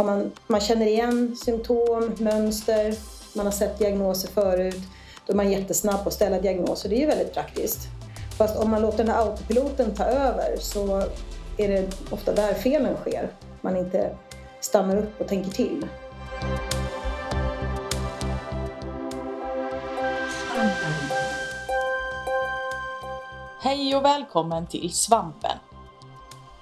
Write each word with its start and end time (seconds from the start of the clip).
har 0.00 0.06
man, 0.06 0.32
man 0.46 0.60
känner 0.60 0.86
igen 0.86 1.36
symptom, 1.36 2.14
mönster, 2.18 2.94
man 3.34 3.46
har 3.46 3.52
sett 3.52 3.78
diagnoser 3.78 4.28
förut, 4.28 4.82
då 5.26 5.32
är 5.32 5.36
man 5.36 5.50
jättesnabb 5.50 6.02
på 6.02 6.08
att 6.08 6.14
ställa 6.14 6.40
diagnoser. 6.40 6.88
Det 6.88 6.96
är 6.96 7.00
ju 7.00 7.06
väldigt 7.06 7.34
praktiskt. 7.34 7.78
Fast 8.38 8.58
om 8.58 8.70
man 8.70 8.82
låter 8.82 8.98
den 8.98 9.08
här 9.08 9.22
autopiloten 9.22 9.94
ta 9.94 10.04
över 10.04 10.56
så 10.58 11.02
är 11.56 11.68
det 11.68 11.88
ofta 12.10 12.34
där 12.34 12.54
felen 12.54 12.96
sker. 12.96 13.30
Man 13.60 13.76
inte 13.76 14.16
stannar 14.60 14.96
upp 14.96 15.20
och 15.20 15.28
tänker 15.28 15.50
till. 15.50 15.86
Hej 23.62 23.96
och 23.96 24.04
välkommen 24.04 24.66
till 24.66 24.92
Svampen! 24.92 25.69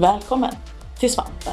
Välkommen 0.00 0.50
till 1.00 1.10
Svampen! 1.10 1.52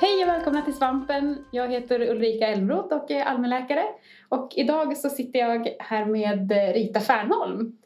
Hej 0.00 0.22
och 0.22 0.28
välkomna 0.28 0.62
till 0.62 0.74
Svampen! 0.74 1.44
Jag 1.50 1.72
heter 1.72 2.10
Ulrika 2.10 2.46
Elmroth 2.46 2.94
och 2.94 3.10
är 3.10 3.24
allmänläkare. 3.24 3.84
Och 4.28 4.52
idag 4.56 4.96
så 4.96 5.08
sitter 5.10 5.38
jag 5.38 5.68
här 5.78 6.04
med 6.04 6.52
Rita 6.74 7.00
Fernholm. 7.00 7.76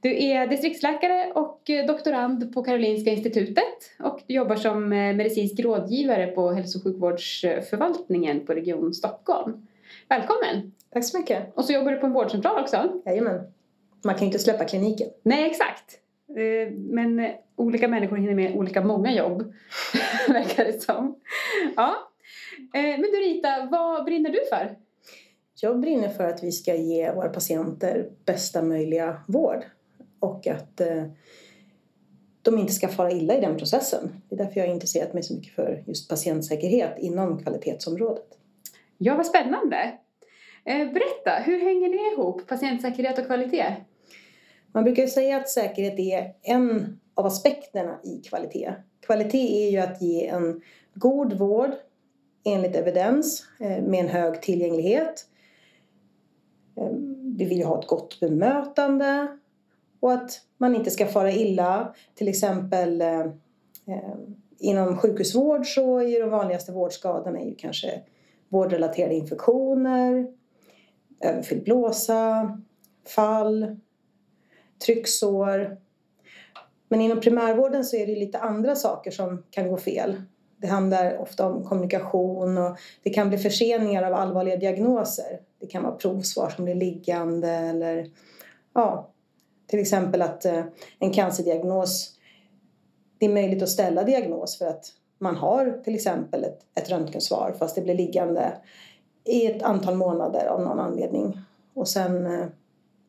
Du 0.00 0.24
är 0.24 0.46
distriktsläkare 0.46 1.32
och 1.32 1.60
doktorand 1.86 2.54
på 2.54 2.64
Karolinska 2.64 3.10
institutet 3.10 3.96
och 3.98 4.20
du 4.26 4.34
jobbar 4.34 4.56
som 4.56 4.88
medicinsk 4.88 5.60
rådgivare 5.60 6.26
på 6.26 6.50
hälso 6.50 6.78
och 6.78 6.84
sjukvårdsförvaltningen 6.84 8.46
på 8.46 8.52
Region 8.52 8.94
Stockholm. 8.94 9.66
Välkommen! 10.08 10.72
Tack 10.92 11.04
så 11.04 11.18
mycket. 11.18 11.56
Och 11.56 11.64
så 11.64 11.72
jobbar 11.72 11.92
du 11.92 11.98
på 11.98 12.06
en 12.06 12.12
vårdcentral 12.12 12.62
också? 12.62 13.02
Jajamän. 13.04 13.55
Man 14.06 14.14
kan 14.14 14.20
ju 14.20 14.26
inte 14.26 14.38
släppa 14.38 14.64
kliniken. 14.64 15.08
Nej, 15.22 15.50
exakt. 15.50 16.00
Eh, 16.28 16.72
men 16.72 17.30
olika 17.56 17.88
människor 17.88 18.16
hinner 18.16 18.34
med 18.34 18.56
olika 18.56 18.84
många 18.84 19.12
jobb, 19.12 19.52
verkar 20.28 20.64
det 20.64 20.82
som. 20.82 21.20
Ja. 21.76 21.94
Eh, 22.74 22.82
men 22.82 23.02
du 23.02 23.16
Rita, 23.16 23.68
vad 23.70 24.04
brinner 24.04 24.30
du 24.30 24.40
för? 24.48 24.76
Jag 25.60 25.80
brinner 25.80 26.08
för 26.08 26.24
att 26.24 26.44
vi 26.44 26.52
ska 26.52 26.74
ge 26.74 27.12
våra 27.12 27.28
patienter 27.28 28.10
bästa 28.24 28.62
möjliga 28.62 29.20
vård 29.26 29.64
och 30.20 30.46
att 30.46 30.80
eh, 30.80 31.04
de 32.42 32.58
inte 32.58 32.72
ska 32.72 32.88
fara 32.88 33.10
illa 33.10 33.34
i 33.34 33.40
den 33.40 33.56
processen. 33.56 34.22
Det 34.28 34.34
är 34.34 34.38
därför 34.38 34.60
jag 34.60 34.66
har 34.66 34.74
intresserat 34.74 35.12
mig 35.12 35.22
så 35.22 35.34
mycket 35.34 35.54
för 35.54 35.84
just 35.86 36.10
patientsäkerhet 36.10 36.98
inom 36.98 37.42
kvalitetsområdet. 37.42 38.38
Ja, 38.98 39.16
vad 39.16 39.26
spännande! 39.26 39.98
Berätta, 40.64 41.42
hur 41.44 41.60
hänger 41.60 41.88
det 41.88 42.14
ihop, 42.14 42.46
patientsäkerhet 42.46 43.18
och 43.18 43.26
kvalitet? 43.26 43.76
Man 44.76 44.84
brukar 44.84 45.06
säga 45.06 45.36
att 45.36 45.48
säkerhet 45.48 45.98
är 45.98 46.34
en 46.42 47.00
av 47.14 47.26
aspekterna 47.26 47.98
i 48.04 48.20
kvalitet. 48.28 48.72
Kvalitet 49.00 49.66
är 49.66 49.70
ju 49.70 49.78
att 49.78 50.02
ge 50.02 50.26
en 50.26 50.60
god 50.94 51.32
vård 51.32 51.70
enligt 52.44 52.76
evidens 52.76 53.44
eh, 53.60 53.82
med 53.82 54.00
en 54.00 54.08
hög 54.08 54.42
tillgänglighet. 54.42 55.26
Eh, 56.76 56.88
vi 57.38 57.44
vill 57.44 57.58
ju 57.58 57.64
ha 57.64 57.80
ett 57.80 57.86
gott 57.86 58.20
bemötande 58.20 59.38
och 60.00 60.12
att 60.12 60.40
man 60.58 60.74
inte 60.74 60.90
ska 60.90 61.06
fara 61.06 61.32
illa. 61.32 61.94
Till 62.14 62.28
exempel 62.28 63.00
eh, 63.00 63.26
inom 64.58 64.96
sjukhusvård 64.96 65.66
så 65.66 65.98
är 65.98 66.06
ju 66.06 66.20
de 66.20 66.30
vanligaste 66.30 66.72
vårdskadorna 66.72 67.42
ju 67.42 67.54
kanske 67.54 68.02
vårdrelaterade 68.48 69.14
infektioner, 69.14 70.26
överfylld 71.20 71.64
blåsa, 71.64 72.58
fall, 73.06 73.76
trycksår. 74.78 75.76
Men 76.88 77.00
inom 77.00 77.20
primärvården 77.20 77.84
så 77.84 77.96
är 77.96 78.06
det 78.06 78.14
lite 78.16 78.38
andra 78.38 78.76
saker 78.76 79.10
som 79.10 79.42
kan 79.50 79.68
gå 79.68 79.76
fel. 79.76 80.22
Det 80.56 80.66
handlar 80.66 81.18
ofta 81.18 81.46
om 81.46 81.64
kommunikation 81.64 82.58
och 82.58 82.76
det 83.02 83.10
kan 83.10 83.28
bli 83.28 83.38
förseningar 83.38 84.02
av 84.02 84.14
allvarliga 84.14 84.56
diagnoser. 84.56 85.40
Det 85.60 85.66
kan 85.66 85.82
vara 85.82 85.94
provsvar 85.94 86.50
som 86.50 86.64
blir 86.64 86.74
liggande 86.74 87.48
eller 87.48 88.10
ja, 88.74 89.10
till 89.66 89.80
exempel 89.80 90.22
att 90.22 90.44
eh, 90.44 90.64
en 90.98 91.12
cancerdiagnos 91.12 92.12
det 93.18 93.26
är 93.26 93.30
möjligt 93.30 93.62
att 93.62 93.68
ställa 93.68 94.04
diagnos 94.04 94.58
för 94.58 94.66
att 94.66 94.92
man 95.18 95.36
har 95.36 95.80
till 95.84 95.94
exempel 95.94 96.44
ett, 96.44 96.60
ett 96.74 96.90
röntgensvar 96.90 97.54
fast 97.58 97.74
det 97.74 97.82
blir 97.82 97.94
liggande 97.94 98.52
i 99.24 99.46
ett 99.46 99.62
antal 99.62 99.94
månader 99.94 100.46
av 100.46 100.60
någon 100.60 100.80
anledning. 100.80 101.38
Och 101.74 101.88
sen 101.88 102.26
eh, 102.26 102.46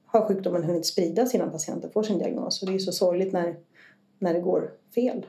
har 0.07 0.27
sjukdomen 0.27 0.63
hunnit 0.63 0.85
spridas 0.85 1.35
innan 1.35 1.51
patienten 1.51 1.91
får 1.91 2.03
sin 2.03 2.19
diagnos. 2.19 2.61
Och 2.61 2.67
det 2.67 2.71
är 2.71 2.73
ju 2.73 2.79
så 2.79 2.91
sorgligt 2.91 3.33
när, 3.33 3.55
när 4.19 4.33
det 4.33 4.39
går 4.39 4.71
fel. 4.95 5.25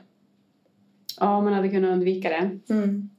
Ja, 1.19 1.41
man 1.41 1.53
hade 1.53 1.69
kunnat 1.69 1.91
undvika 1.91 2.29
det. 2.29 2.73
Mm. 2.73 3.09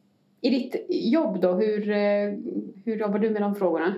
I 0.40 0.50
ditt 0.50 0.86
jobb 0.88 1.40
då, 1.40 1.52
hur, 1.52 1.90
eh, 1.90 2.34
hur 2.84 2.96
jobbar 2.96 3.18
du 3.18 3.30
med 3.30 3.42
de 3.42 3.54
frågorna? 3.54 3.94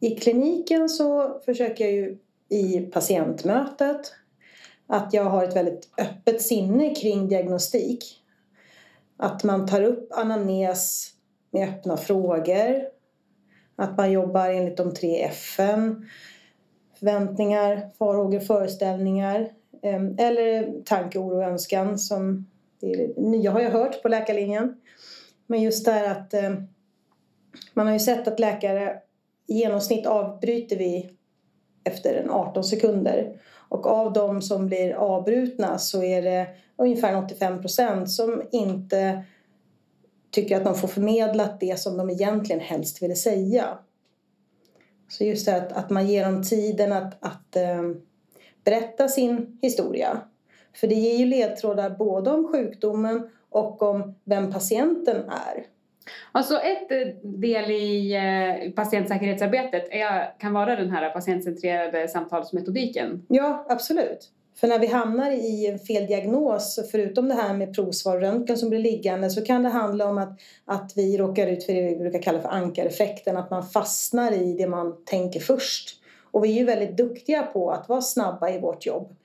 I 0.00 0.10
kliniken 0.10 0.88
så 0.88 1.40
försöker 1.44 1.84
jag 1.84 1.94
ju 1.94 2.18
i 2.48 2.80
patientmötet 2.80 4.12
att 4.86 5.14
jag 5.14 5.24
har 5.24 5.44
ett 5.44 5.56
väldigt 5.56 5.88
öppet 5.98 6.42
sinne 6.42 6.94
kring 6.94 7.28
diagnostik. 7.28 8.22
Att 9.16 9.44
man 9.44 9.66
tar 9.66 9.82
upp 9.82 10.12
anamnes 10.12 11.12
med 11.50 11.68
öppna 11.68 11.96
frågor 11.96 12.95
att 13.76 13.96
man 13.96 14.12
jobbar 14.12 14.48
enligt 14.48 14.76
de 14.76 14.94
tre 14.94 15.28
F'n. 15.30 16.06
Förväntningar, 16.98 17.90
farhågor, 17.98 18.40
föreställningar. 18.40 19.48
Ehm, 19.82 20.16
eller 20.18 20.82
tanke, 20.84 21.18
oro 21.18 21.36
och 21.36 21.44
önskan 21.44 21.98
som 21.98 22.46
det 22.80 23.16
nya 23.16 23.50
har 23.50 23.60
jag 23.60 23.70
hört 23.70 24.02
på 24.02 24.08
läkarlinjen. 24.08 24.76
Men 25.46 25.62
just 25.62 25.84
det 25.84 25.92
här 25.92 26.10
att 26.10 26.34
ehm, 26.34 26.56
man 27.74 27.86
har 27.86 27.92
ju 27.92 28.00
sett 28.00 28.28
att 28.28 28.40
läkare 28.40 28.98
i 29.46 29.54
genomsnitt 29.54 30.06
avbryter 30.06 30.76
vi 30.76 31.10
efter 31.84 32.26
18 32.30 32.64
sekunder. 32.64 33.40
Och 33.68 33.86
av 33.86 34.12
de 34.12 34.42
som 34.42 34.66
blir 34.66 34.92
avbrutna 34.92 35.78
så 35.78 36.02
är 36.02 36.22
det 36.22 36.46
ungefär 36.76 37.24
85 37.24 37.60
procent 37.60 38.10
som 38.10 38.42
inte 38.52 39.22
tycker 40.36 40.56
att 40.56 40.64
de 40.64 40.74
får 40.74 40.88
förmedlat 40.88 41.60
det 41.60 41.80
som 41.80 41.96
de 41.96 42.10
egentligen 42.10 42.60
helst 42.60 43.02
ville 43.02 43.14
säga. 43.14 43.78
Så 45.08 45.24
just 45.24 45.46
det 45.46 45.56
att, 45.56 45.72
att 45.72 45.90
man 45.90 46.06
ger 46.06 46.24
dem 46.24 46.42
tiden 46.42 46.92
att, 46.92 47.24
att 47.24 47.56
äh, 47.56 47.82
berätta 48.64 49.08
sin 49.08 49.58
historia. 49.62 50.20
För 50.74 50.86
det 50.86 50.94
ger 50.94 51.16
ju 51.16 51.26
ledtrådar 51.26 51.90
både 51.90 52.30
om 52.30 52.48
sjukdomen 52.48 53.30
och 53.50 53.82
om 53.82 54.14
vem 54.24 54.52
patienten 54.52 55.16
är. 55.16 55.66
Alltså 56.32 56.58
ett 56.58 56.92
eh, 56.92 57.14
del 57.22 57.70
i 57.70 58.14
eh, 58.14 58.70
patientsäkerhetsarbetet 58.70 59.88
är, 59.90 60.38
kan 60.38 60.52
vara 60.52 60.76
den 60.76 60.90
här 60.90 61.10
patientcentrerade 61.10 62.08
samtalsmetodiken. 62.08 63.26
Ja, 63.28 63.66
absolut. 63.68 64.30
För 64.60 64.68
när 64.68 64.78
vi 64.78 64.86
hamnar 64.86 65.30
i 65.30 65.66
en 65.66 65.78
fel 65.78 66.06
diagnos, 66.06 66.78
förutom 66.90 67.28
det 67.28 67.34
här 67.34 67.54
med 67.54 67.74
provsvar 67.74 68.16
och 68.16 68.20
röntgen 68.20 68.58
som 68.58 68.68
blir 68.68 68.78
liggande, 68.78 69.30
så 69.30 69.44
kan 69.44 69.62
det 69.62 69.68
handla 69.68 70.06
om 70.06 70.18
att, 70.18 70.40
att 70.64 70.92
vi 70.96 71.18
råkar 71.18 71.46
ut 71.46 71.64
för 71.64 71.72
det 71.72 71.82
vi 71.82 71.96
brukar 71.96 72.22
kalla 72.22 72.40
för 72.40 72.48
ankareffekten, 72.48 73.36
att 73.36 73.50
man 73.50 73.66
fastnar 73.66 74.32
i 74.32 74.52
det 74.52 74.66
man 74.66 75.04
tänker 75.04 75.40
först. 75.40 76.00
Och 76.30 76.44
vi 76.44 76.48
är 76.48 76.58
ju 76.58 76.64
väldigt 76.64 76.96
duktiga 76.96 77.42
på 77.42 77.70
att 77.70 77.88
vara 77.88 78.00
snabba 78.00 78.50
i 78.50 78.60
vårt 78.60 78.86
jobb. 78.86 79.16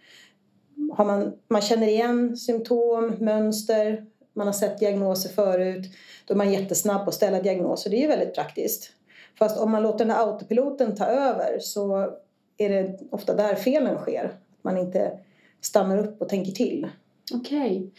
Har 0.94 1.06
man, 1.06 1.34
man 1.48 1.62
känner 1.62 1.88
igen 1.88 2.38
symptom, 2.38 3.16
mönster, 3.20 4.06
man 4.34 4.48
har 4.48 4.54
sett 4.54 4.80
diagnoser 4.80 5.30
förut, 5.30 5.88
då 6.26 6.34
är 6.34 6.38
man 6.38 6.54
jättesnabb 6.54 7.04
på 7.04 7.10
att 7.10 7.16
ställa 7.16 7.42
diagnoser. 7.42 7.90
Det 7.90 7.98
är 7.98 8.02
ju 8.02 8.08
väldigt 8.08 8.36
praktiskt. 8.36 8.92
Fast 9.40 9.60
om 9.60 9.72
man 9.72 9.84
låter 9.84 10.06
den 10.06 10.16
här 10.16 10.26
autopiloten 10.26 10.96
ta 10.96 11.06
över 11.06 11.60
så 11.60 12.10
är 12.58 12.70
det 12.70 13.00
ofta 13.12 13.36
där 13.36 13.56
felen 13.56 13.98
sker 13.98 14.38
man 14.64 14.78
inte 14.78 15.20
stannar 15.62 15.98
upp 15.98 16.22
och 16.22 16.30
tänker 16.30 16.52
till. 16.52 16.90
Okej. 17.34 17.78
Okay. 17.78 17.90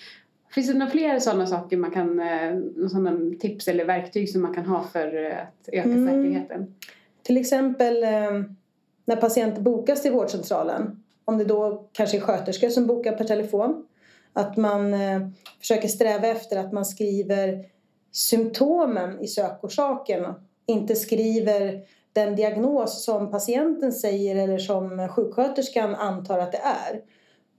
Finns 0.55 0.67
det 0.67 0.75
några 0.75 0.91
fler 0.91 1.19
sådana 1.19 1.47
saker 1.47 1.77
man 1.77 1.91
kan, 1.91 2.21
eh, 2.21 2.89
sådana 2.91 3.35
tips 3.41 3.69
eller 3.69 3.85
verktyg 3.85 4.31
som 4.31 4.43
man 4.43 4.55
kan 4.55 4.67
ha 4.67 4.85
för 4.85 5.25
eh, 5.25 5.39
att 5.39 5.69
öka 5.69 5.83
mm. 5.83 6.07
säkerheten? 6.07 6.75
Till 7.23 7.37
exempel 7.37 8.03
eh, 8.03 8.43
när 9.05 9.17
patienter 9.17 9.63
bokas 9.63 10.03
till 10.03 10.13
vårdcentralen. 10.13 11.03
Om 11.25 11.39
det 11.39 11.45
då 11.45 11.89
kanske 11.93 12.17
är 12.17 12.21
sköterskor 12.21 12.69
som 12.69 12.87
bokar 12.87 13.13
per 13.13 13.25
telefon. 13.25 13.87
Att 14.33 14.57
man 14.57 14.95
försöker 15.61 15.89
sträva 15.89 16.27
efter 16.27 16.59
att 16.59 16.73
man 16.73 16.85
skriver 16.85 17.65
symptomen 18.13 19.21
i 19.21 19.27
sökorsaken. 19.27 20.35
Inte 20.67 20.97
skriver 20.97 21.83
den 22.13 22.37
diagnos 22.37 23.05
som 23.05 23.31
patienten 23.31 23.93
säger 23.93 24.37
eller 24.37 24.59
som 24.59 25.09
sjuksköterskan 25.09 25.95
antar 25.95 26.39
att 26.39 26.53
det 26.53 26.59
är. 26.59 27.01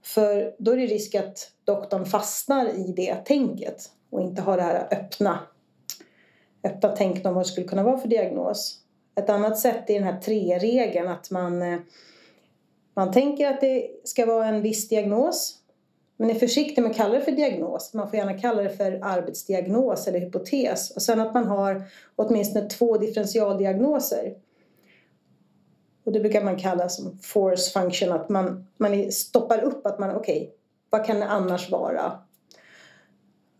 För 0.04 0.54
då 0.58 0.72
är 0.72 0.76
det 0.76 0.86
risk 0.86 1.14
att 1.14 1.50
doktorn 1.64 2.04
fastnar 2.04 2.68
i 2.68 2.92
det 2.96 3.14
tänket 3.14 3.90
och 4.10 4.20
inte 4.20 4.42
har 4.42 4.56
det 4.56 4.62
här 4.62 4.88
öppna, 4.90 5.38
öppna 6.64 6.96
tänket 6.96 7.26
om 7.26 7.34
vad 7.34 7.44
det 7.44 7.48
skulle 7.48 7.66
kunna 7.66 7.82
vara 7.82 7.98
för 7.98 8.08
diagnos. 8.08 8.80
Ett 9.16 9.30
annat 9.30 9.58
sätt 9.58 9.90
är 9.90 9.94
den 9.94 10.14
här 10.14 10.20
tre-regeln 10.20 11.08
att 11.08 11.30
man, 11.30 11.62
eh, 11.62 11.78
man 12.94 13.12
tänker 13.12 13.48
att 13.48 13.60
det 13.60 13.90
ska 14.04 14.26
vara 14.26 14.46
en 14.46 14.62
viss 14.62 14.88
diagnos 14.88 15.64
men 16.16 16.30
är 16.30 16.34
försiktig 16.34 16.82
med 16.82 16.90
att 16.90 16.96
kalla 16.96 17.14
det 17.14 17.20
för 17.20 17.32
diagnos. 17.32 17.94
Man 17.94 18.10
får 18.10 18.18
gärna 18.18 18.38
kalla 18.38 18.62
det 18.62 18.70
för 18.70 18.98
arbetsdiagnos 19.02 20.08
eller 20.08 20.20
hypotes. 20.20 20.90
Och 20.90 21.02
sen 21.02 21.20
att 21.20 21.34
man 21.34 21.44
har 21.44 21.82
åtminstone 22.16 22.68
två 22.68 22.98
differentialdiagnoser. 22.98 24.34
Och 26.04 26.12
det 26.12 26.20
brukar 26.20 26.44
man 26.44 26.56
kalla 26.56 26.88
som 26.88 27.18
force 27.18 27.70
function, 27.70 28.12
att 28.12 28.28
man, 28.28 28.66
man 28.76 29.12
stoppar 29.12 29.62
upp 29.62 29.86
att 29.86 29.98
man, 29.98 30.10
okej, 30.16 30.36
okay, 30.36 30.50
vad 30.90 31.06
kan 31.06 31.20
det 31.20 31.26
annars 31.26 31.70
vara? 31.70 32.12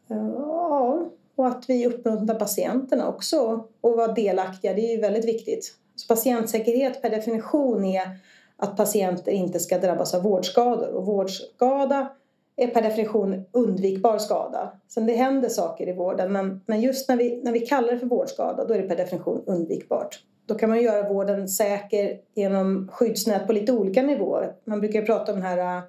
Ja, 0.09 1.09
och 1.35 1.47
att 1.47 1.65
vi 1.69 1.87
uppmuntrar 1.87 2.39
patienterna 2.39 3.09
också 3.09 3.67
och 3.81 3.97
vara 3.97 4.13
delaktiga, 4.13 4.75
det 4.75 4.81
är 4.81 4.95
ju 4.95 5.01
väldigt 5.01 5.25
viktigt. 5.25 5.75
Så 5.97 6.07
patientsäkerhet 6.07 7.03
per 7.03 7.11
definition 7.11 7.85
är 7.85 8.19
att 8.57 8.77
patienter 8.77 9.33
inte 9.33 9.61
ska 9.61 9.79
drabbas 9.79 10.15
av 10.15 10.23
vårdskador 10.23 10.89
och 10.89 11.07
vårdskada 11.07 12.09
är 12.57 12.67
per 12.67 12.83
definition 12.83 13.45
undvikbar 13.53 14.19
skada. 14.19 14.73
Sen 14.89 15.07
det 15.07 15.15
händer 15.15 15.49
saker 15.49 15.89
i 15.89 15.93
vården 15.93 16.33
men, 16.33 16.61
men 16.67 16.81
just 16.81 17.09
när 17.09 17.17
vi, 17.17 17.43
när 17.43 17.53
vi 17.53 17.61
kallar 17.61 17.93
det 17.93 17.99
för 17.99 18.07
vårdskada 18.07 18.65
då 18.65 18.75
är 18.75 18.83
det 18.83 18.89
per 18.89 18.97
definition 18.97 19.45
undvikbart. 19.47 20.21
Då 20.47 20.55
kan 20.55 20.69
man 20.69 20.83
göra 20.83 21.09
vården 21.09 21.49
säker 21.49 22.19
genom 22.35 22.89
skyddsnät 22.93 23.47
på 23.47 23.53
lite 23.53 23.73
olika 23.73 24.03
nivåer. 24.03 24.53
Man 24.65 24.81
brukar 24.81 25.03
prata 25.03 25.33
om 25.33 25.41
den 25.41 25.47
här 25.47 25.77
äh, 25.77 25.83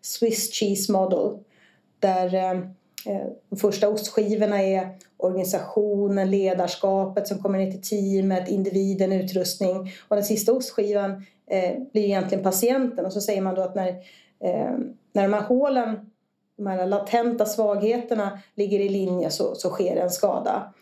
Swiss 0.00 0.52
cheese 0.52 0.92
model 0.92 1.38
där 1.98 2.34
äh, 2.34 2.50
äh, 3.14 3.26
de 3.50 3.56
första 3.56 3.88
ostskivorna 3.88 4.62
är 4.62 4.88
organisationen, 5.16 6.30
ledarskapet 6.30 7.28
som 7.28 7.38
kommer 7.38 7.58
ner 7.58 7.70
till 7.70 7.82
teamet, 7.82 8.48
individen, 8.48 9.12
utrustning 9.12 9.92
och 10.08 10.16
den 10.16 10.24
sista 10.24 10.52
ostskivan 10.52 11.24
blir 11.92 12.04
egentligen 12.04 12.44
patienten 12.44 13.06
och 13.06 13.12
så 13.12 13.20
säger 13.20 13.40
man 13.40 13.54
då 13.54 13.62
att 13.62 13.74
när 13.74 13.94
när 15.12 15.22
de 15.22 15.32
här 15.32 15.42
hålen 15.42 16.10
de 16.56 16.66
här 16.66 16.86
latenta 16.86 17.46
svagheterna 17.46 18.38
ligger 18.54 18.80
i 18.80 18.88
linje 18.88 19.30
så, 19.30 19.54
så 19.54 19.70
sker 19.70 19.96
en 19.96 20.10
skada. 20.10 20.72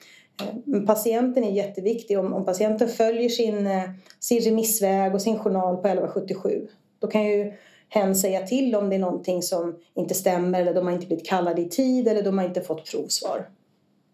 Eh, 0.43 0.83
patienten 0.83 1.45
är 1.45 1.53
jätteviktig. 1.53 2.19
Om, 2.19 2.33
om 2.33 2.45
patienten 2.45 2.89
följer 2.89 3.29
sin, 3.29 3.67
eh, 3.67 3.91
sin 4.21 4.41
remissväg 4.41 5.15
och 5.15 5.23
sin 5.23 5.39
journal 5.39 5.77
på 5.77 5.89
1177 5.89 6.69
då 6.99 7.07
kan 7.07 7.27
ju 7.27 7.53
hen 7.89 8.17
säga 8.17 8.47
till 8.47 8.75
om 8.75 8.89
det 8.89 8.95
är 8.95 9.01
någonting 9.01 9.43
som 9.43 9.77
inte 9.95 10.15
stämmer 10.15 10.61
eller 10.61 10.75
de 10.75 10.87
har 10.87 10.95
inte 10.95 11.07
blivit 11.07 11.27
kallade 11.27 11.63
i 11.63 11.69
tid 11.69 12.09
eller 12.09 12.23
de 12.23 12.39
har 12.39 12.45
inte 12.45 12.61
fått 12.61 12.91
provsvar. 12.91 13.49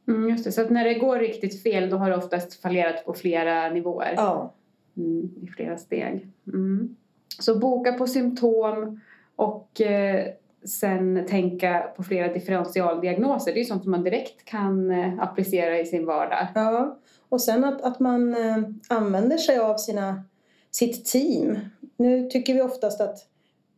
Mm, 0.09 0.31
just 0.31 0.45
det, 0.45 0.53
så 0.53 0.69
när 0.69 0.85
det 0.85 0.95
går 0.95 1.19
riktigt 1.19 1.63
fel 1.63 1.91
då 1.91 1.97
har 1.97 2.11
det 2.11 2.17
oftast 2.17 2.55
fallerat 2.55 3.05
på 3.05 3.13
flera 3.13 3.71
nivåer? 3.71 4.15
Ja. 4.17 4.55
Mm, 4.97 5.31
I 5.43 5.47
flera 5.47 5.79
steg. 5.79 6.29
Mm. 6.47 6.97
Så 7.39 7.59
boka 7.59 7.93
på 7.93 8.07
symptom 8.07 9.01
och 9.37 9.81
eh, 9.81 10.27
sen 10.65 11.27
tänka 11.27 11.93
på 11.97 12.03
flera 12.03 12.33
differentialdiagnoser. 12.33 13.53
Det 13.53 13.59
är 13.59 13.63
ju 13.63 13.65
sånt 13.65 13.83
som 13.83 13.91
man 13.91 14.05
direkt 14.05 14.45
kan 14.45 14.91
eh, 14.91 15.21
applicera 15.21 15.79
i 15.79 15.87
sin 15.87 16.07
vardag. 16.07 16.47
Ja, 16.55 16.99
och 17.29 17.41
sen 17.41 17.65
att, 17.65 17.83
att 17.83 18.01
man 18.01 18.35
eh, 18.35 18.59
använder 18.89 19.37
sig 19.37 19.59
av 19.59 19.77
sina, 19.77 20.25
sitt 20.71 21.05
team. 21.05 21.59
Nu 21.97 22.31
tycker 22.31 22.55
vi 22.55 22.63
oftast 22.63 23.01
att 23.01 23.19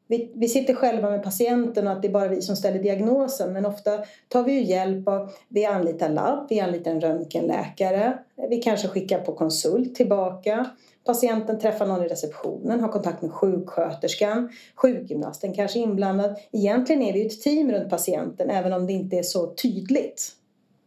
vi, 0.06 0.32
vi 0.34 0.48
sitter 0.48 0.74
själva 0.74 1.10
med 1.10 1.22
patienten 1.22 1.86
och 1.86 1.92
att 1.92 2.02
det 2.02 2.08
är 2.08 2.12
bara 2.12 2.28
vi 2.28 2.42
som 2.42 2.56
ställer 2.56 2.82
diagnosen 2.82 3.52
men 3.52 3.66
ofta 3.66 3.90
tar 4.28 4.42
vi 4.42 4.52
ju 4.52 4.62
hjälp 4.62 5.08
av, 5.08 5.30
vi 5.48 5.64
anlitar 5.64 6.08
labb, 6.08 6.46
vi 6.50 6.60
anlitar 6.60 6.90
en 6.90 7.00
röntgenläkare, 7.00 8.18
vi 8.48 8.56
kanske 8.56 8.88
skickar 8.88 9.18
på 9.18 9.32
konsult 9.32 9.94
tillbaka 9.94 10.70
Patienten 11.06 11.58
träffar 11.58 11.86
någon 11.86 12.04
i 12.04 12.08
receptionen, 12.08 12.80
har 12.80 12.88
kontakt 12.88 13.22
med 13.22 13.32
sjuksköterskan, 13.32 14.50
sjukgymnasten 14.74 15.54
kanske 15.54 15.78
är 15.78 15.82
inblandad. 15.82 16.36
Egentligen 16.52 17.02
är 17.02 17.12
vi 17.12 17.18
ju 17.18 17.26
ett 17.26 17.42
team 17.42 17.72
runt 17.72 17.90
patienten 17.90 18.50
även 18.50 18.72
om 18.72 18.86
det 18.86 18.92
inte 18.92 19.16
är 19.16 19.22
så 19.22 19.46
tydligt. 19.46 20.32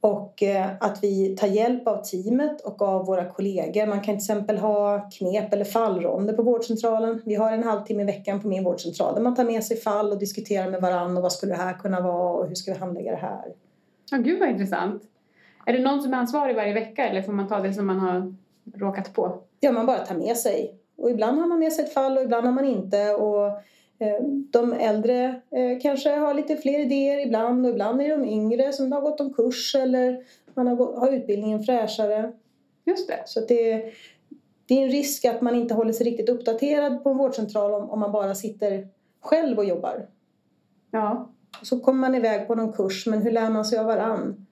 Och 0.01 0.43
eh, 0.43 0.67
att 0.79 1.03
vi 1.03 1.35
tar 1.35 1.47
hjälp 1.47 1.87
av 1.87 2.03
teamet 2.03 2.61
och 2.61 2.81
av 2.81 3.05
våra 3.05 3.25
kollegor. 3.25 3.85
Man 3.85 4.01
kan 4.01 4.03
till 4.03 4.15
exempel 4.15 4.57
ha 4.57 5.09
knep 5.17 5.53
eller 5.53 5.65
fallronder 5.65 6.33
på 6.33 6.43
vårdcentralen. 6.43 7.21
Vi 7.25 7.35
har 7.35 7.51
en 7.51 7.63
halvtimme 7.63 8.01
i 8.01 8.05
veckan 8.05 8.41
på 8.41 8.47
min 8.47 8.63
vårdcentral 8.63 9.15
där 9.15 9.21
man 9.21 9.35
tar 9.35 9.43
med 9.43 9.63
sig 9.63 9.77
fall 9.77 10.11
och 10.11 10.19
diskuterar 10.19 10.71
med 10.71 10.81
varandra 10.81 11.17
och 11.17 11.23
vad 11.23 11.31
skulle 11.31 11.53
det 11.53 11.61
här 11.61 11.73
kunna 11.73 12.01
vara 12.01 12.33
och 12.33 12.47
hur 12.47 12.55
ska 12.55 12.73
vi 12.73 12.79
handlägga 12.79 13.11
det 13.11 13.17
här. 13.17 13.53
Ja, 14.11 14.17
gud 14.17 14.39
vad 14.39 14.49
intressant. 14.49 15.03
Är 15.65 15.73
det 15.73 15.79
någon 15.79 16.01
som 16.01 16.13
är 16.13 16.17
ansvarig 16.17 16.55
varje 16.55 16.73
vecka 16.73 17.07
eller 17.07 17.21
får 17.21 17.33
man 17.33 17.47
ta 17.47 17.59
det 17.59 17.73
som 17.73 17.87
man 17.87 17.99
har 17.99 18.35
råkat 18.75 19.13
på? 19.13 19.41
Ja, 19.59 19.71
man 19.71 19.85
bara 19.85 19.97
tar 19.97 20.15
med 20.15 20.37
sig. 20.37 20.75
Och 20.97 21.11
ibland 21.11 21.39
har 21.39 21.47
man 21.47 21.59
med 21.59 21.73
sig 21.73 21.85
ett 21.85 21.93
fall 21.93 22.17
och 22.17 22.23
ibland 22.23 22.45
har 22.45 22.53
man 22.53 22.65
inte. 22.65 23.09
Och 23.09 23.61
de 24.49 24.73
äldre 24.73 25.41
eh, 25.51 25.79
kanske 25.81 26.09
har 26.09 26.33
lite 26.33 26.55
fler 26.55 26.79
idéer 26.79 27.25
ibland 27.25 27.65
och 27.65 27.71
ibland 27.71 28.01
är 28.01 28.17
de 28.17 28.25
yngre 28.25 28.73
som 28.73 28.91
har 28.91 29.01
gått 29.01 29.21
om 29.21 29.33
kurs 29.33 29.75
eller 29.75 30.23
man 30.53 30.67
har, 30.67 31.11
utbildningen 31.13 31.63
fräschare. 31.63 32.31
Just 32.85 33.07
det. 33.07 33.23
Så 33.25 33.39
det, 33.39 33.93
det 34.65 34.73
är 34.79 34.83
en 34.83 34.89
risk 34.89 35.25
att 35.25 35.41
man 35.41 35.55
inte 35.55 35.73
håller 35.73 35.93
sig 35.93 36.05
riktigt 36.05 36.29
uppdaterad 36.29 37.03
på 37.03 37.09
en 37.09 37.17
vårdcentral 37.17 37.73
om, 37.73 37.89
om 37.89 37.99
man 37.99 38.11
bara 38.11 38.35
sitter 38.35 38.87
själv 39.21 39.57
och 39.57 39.65
jobbar. 39.65 40.07
Ja. 40.91 41.29
Så 41.61 41.79
kommer 41.79 41.99
man 41.99 42.15
iväg 42.15 42.47
på 42.47 42.55
någon 42.55 42.73
kurs, 42.73 43.07
men 43.07 43.21
hur 43.21 43.31
lär 43.31 43.49
man 43.49 43.65
sig 43.65 43.79
av 43.79 43.85
varann? 43.85 44.45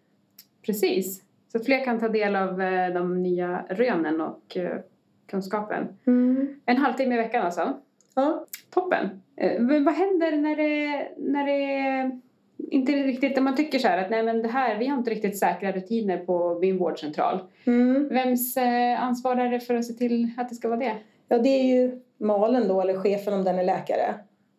Precis. 0.65 1.23
Så 1.51 1.57
att 1.57 1.65
fler 1.65 1.85
kan 1.85 1.99
ta 1.99 2.07
del 2.07 2.35
av 2.35 2.61
eh, 2.61 2.93
de 2.93 3.23
nya 3.23 3.65
rönen 3.69 4.21
och 4.21 4.57
eh, 4.57 4.79
kunskapen. 5.27 5.87
Mm. 6.07 6.59
En 6.65 6.77
halvtimme 6.77 7.15
i 7.15 7.17
veckan 7.17 7.45
alltså? 7.45 7.73
Ja. 8.17 8.45
Toppen! 8.69 9.21
Eh, 9.35 9.61
men 9.61 9.85
vad 9.85 9.93
händer 9.93 10.37
när 10.37 10.55
det, 10.55 11.07
när 11.17 11.45
det 11.45 12.11
inte 12.57 12.91
riktigt, 12.91 13.35
när 13.35 13.41
man 13.41 13.55
tycker 13.55 13.79
så 13.79 13.87
här 13.87 13.97
att 13.97 14.09
nej 14.09 14.23
men 14.23 14.41
det 14.41 14.47
här, 14.47 14.79
vi 14.79 14.87
har 14.87 14.97
inte 14.97 15.11
riktigt 15.11 15.39
säkra 15.39 15.71
rutiner 15.71 16.17
på 16.17 16.59
min 16.59 16.77
vårdcentral. 16.77 17.39
Mm. 17.65 18.07
Vems 18.07 18.57
ansvar 18.97 19.35
är 19.35 19.51
det 19.51 19.59
för 19.59 19.75
att 19.75 19.85
se 19.85 19.93
till 19.93 20.31
att 20.37 20.49
det 20.49 20.55
ska 20.55 20.67
vara 20.67 20.79
det? 20.79 20.95
Ja, 21.27 21.37
det 21.37 21.49
är 21.49 21.63
ju 21.63 22.01
malen 22.17 22.67
då, 22.67 22.81
eller 22.81 22.97
chefen 22.97 23.33
om 23.33 23.43
den 23.43 23.59
är 23.59 23.63
läkare. 23.63 24.15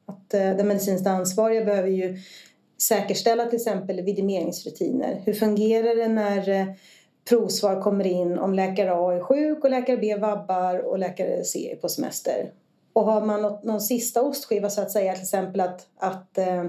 Att 0.07 0.31
den 0.31 0.69
medicinskt 0.69 1.07
ansvariga 1.07 1.65
behöver 1.65 1.89
ju 1.89 2.17
säkerställa 2.83 3.47
till 3.47 3.57
exempel 3.57 4.01
vidimeringsrutiner. 4.03 5.23
Hur 5.25 5.33
fungerar 5.33 5.97
det 5.97 6.09
när 6.09 6.49
eh, 6.49 6.67
provsvar 7.29 7.81
kommer 7.81 8.07
in 8.07 8.39
om 8.39 8.55
läkare 8.55 8.93
A 8.93 9.13
är 9.13 9.21
sjuk 9.21 9.65
och 9.65 9.71
läkare 9.71 9.97
B 9.97 10.17
vabbar 10.17 10.79
och 10.79 10.99
läkare 10.99 11.45
C 11.45 11.73
är 11.73 11.77
på 11.77 11.89
semester? 11.89 12.51
Och 12.99 13.05
har 13.05 13.21
man 13.21 13.43
något, 13.43 13.65
någon 13.65 13.81
sista 13.81 14.23
ostskiva 14.23 14.71
så 14.71 14.81
att 14.81 14.91
säga, 14.91 15.13
till 15.13 15.23
exempel 15.23 15.61
att, 15.61 15.87
att 15.99 16.39
eh, 16.39 16.65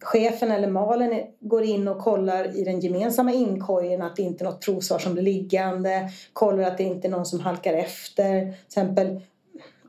chefen 0.00 0.50
eller 0.50 0.68
malen 0.68 1.20
går 1.40 1.62
in 1.62 1.88
och 1.88 1.98
kollar 1.98 2.56
i 2.56 2.64
den 2.64 2.80
gemensamma 2.80 3.32
inkorgen 3.32 4.02
att 4.02 4.16
det 4.16 4.22
inte 4.22 4.44
är 4.44 4.46
något 4.46 4.64
provsvar 4.64 4.98
som 4.98 5.12
blir 5.12 5.22
liggande, 5.22 6.08
kollar 6.32 6.64
att 6.64 6.78
det 6.78 6.84
inte 6.84 7.08
är 7.08 7.10
någon 7.10 7.26
som 7.26 7.40
halkar 7.40 7.74
efter. 7.74 8.40
Till 8.40 8.54
exempel 8.66 9.20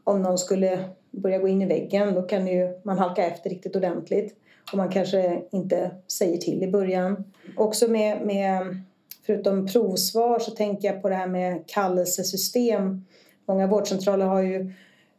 om 0.04 0.22
någon 0.22 0.38
skulle 0.38 0.80
börja 1.12 1.38
gå 1.38 1.48
in 1.48 1.62
i 1.62 1.66
väggen 1.66 2.14
då 2.14 2.22
kan 2.22 2.48
ju 2.48 2.80
man 2.84 2.98
halka 2.98 3.26
efter 3.26 3.50
riktigt 3.50 3.76
ordentligt 3.76 4.36
och 4.72 4.78
man 4.78 4.90
kanske 4.90 5.42
inte 5.52 5.92
säger 6.08 6.38
till 6.38 6.64
i 6.64 6.68
början. 6.68 7.24
Också 7.58 7.88
med, 7.88 8.26
med 8.26 8.82
förutom 9.26 9.68
provsvar 9.68 10.40
så 10.40 10.52
tänker 10.52 10.88
jag 10.88 11.02
på 11.02 11.10
det 11.10 11.16
här 11.16 11.28
med 11.28 11.64
kallelsesystem. 11.68 13.06
Många 13.48 13.68
vårdcentraler 13.68 14.26
har 14.26 14.42
ju 14.42 14.74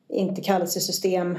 inte 0.08 0.40
kallelsesystem 0.40 1.38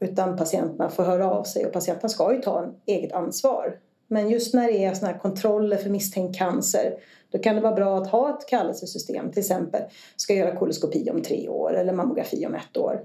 utan 0.00 0.36
patienterna 0.36 0.90
får 0.90 1.02
höra 1.02 1.30
av 1.30 1.44
sig 1.44 1.66
och 1.66 1.72
patienterna 1.72 2.08
ska 2.08 2.34
ju 2.34 2.40
ta 2.42 2.62
en 2.64 2.74
eget 2.86 3.12
ansvar. 3.12 3.78
Men 4.08 4.30
just 4.30 4.54
när 4.54 4.66
det 4.66 4.84
är 4.84 4.94
såna 4.94 5.12
här 5.12 5.18
kontroller 5.18 5.76
för 5.76 5.90
misstänkt 5.90 6.38
cancer 6.38 6.94
då 7.30 7.38
kan 7.38 7.54
det 7.54 7.60
vara 7.60 7.74
bra 7.74 7.98
att 7.98 8.10
ha 8.10 8.30
ett 8.30 8.48
kallelsesystem. 8.48 9.30
Till 9.30 9.40
exempel 9.40 9.82
ska 10.16 10.34
göra 10.34 10.56
koloskopi 10.56 11.10
om 11.10 11.22
tre 11.22 11.48
år 11.48 11.76
eller 11.76 11.92
mammografi 11.92 12.46
om 12.46 12.54
ett 12.54 12.76
år. 12.76 13.00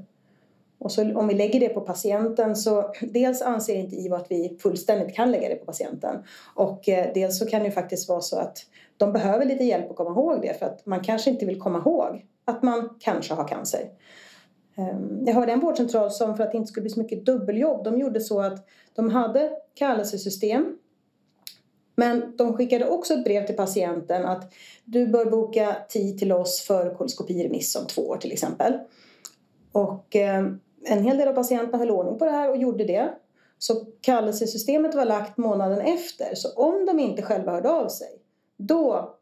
Och 0.80 0.92
så 0.92 1.18
om 1.18 1.28
vi 1.28 1.34
lägger 1.34 1.60
det 1.60 1.70
på 1.70 1.82
patienten 1.82 2.56
så 2.56 2.94
dels 3.02 3.42
anser 3.42 3.76
inte 3.76 3.96
IVO 3.96 4.16
att 4.16 4.32
vi 4.32 4.58
fullständigt 4.62 5.16
kan 5.16 5.32
lägga 5.32 5.50
det 5.50 5.56
på 5.56 5.66
patienten. 5.66 6.24
Och 6.56 6.90
eh, 6.90 7.14
dels 7.14 7.40
så 7.40 7.46
kan 7.46 7.60
det 7.60 7.66
ju 7.66 7.72
faktiskt 7.72 8.10
vara 8.10 8.22
så 8.22 8.38
att 8.38 8.58
de 8.98 9.14
behöver 9.14 9.46
lite 9.46 9.64
hjälp 9.64 9.90
att 9.90 9.96
komma 9.96 10.10
ihåg 10.10 10.42
det 10.42 10.60
för 10.60 10.66
att 10.66 10.86
man 10.86 11.04
kanske 11.04 11.30
inte 11.30 11.46
vill 11.46 11.60
komma 11.60 11.78
ihåg 11.78 12.26
att 12.46 12.64
man 12.64 12.90
kanske 13.00 13.34
har 13.34 13.48
cancer. 13.48 13.90
Ehm, 14.76 15.24
jag 15.26 15.34
hörde 15.34 15.52
en 15.52 15.60
vårdcentral 15.60 16.12
som 16.12 16.38
för 16.38 16.44
att 16.44 16.52
det 16.52 16.58
inte 16.58 16.68
skulle 16.68 16.82
bli 16.82 16.90
så 16.90 17.00
mycket 17.00 17.26
dubbeljobb, 17.26 17.84
de 17.84 18.00
gjorde 18.00 18.22
så 18.22 18.42
att 18.42 18.68
de 18.96 19.10
hade 19.10 19.52
kallelsesystem 19.74 20.78
men 21.96 22.38
de 22.38 22.54
skickade 22.58 22.90
också 22.90 23.14
ett 23.14 23.24
brev 23.24 23.46
till 23.46 23.56
patienten 23.56 24.26
att 24.26 24.54
du 24.86 25.08
bör 25.08 25.26
boka 25.26 25.76
tid 25.90 26.20
till 26.20 26.32
oss 26.32 26.62
för 26.62 26.96
koloskopiremiss 26.96 27.76
om 27.76 27.88
två 27.88 28.02
år 28.02 28.18
till 28.18 28.32
exempel. 28.32 28.80
Och 29.72 30.16
ehm, 30.16 30.60
en 30.86 31.04
hel 31.04 31.18
del 31.18 31.28
av 31.28 31.34
patienterna 31.34 31.78
höll 31.78 31.92
ordning 31.92 32.18
på 32.18 32.26
det 32.26 32.32
här 32.32 32.50
och 32.50 32.58
gjorde 32.58 32.84
det. 32.84 33.14
Så 33.58 33.86
kallelsesystemet 34.02 34.96
var 34.96 35.06
lagt 35.06 35.38
månaden 35.38 35.82
efter. 35.82 36.36
Så 36.36 36.54
om 36.54 36.86
de 36.86 37.00
inte 37.00 37.22
själva 37.22 37.52
hörde 37.52 37.70
av 37.70 37.88
sig, 37.88 38.10
då 38.58 39.16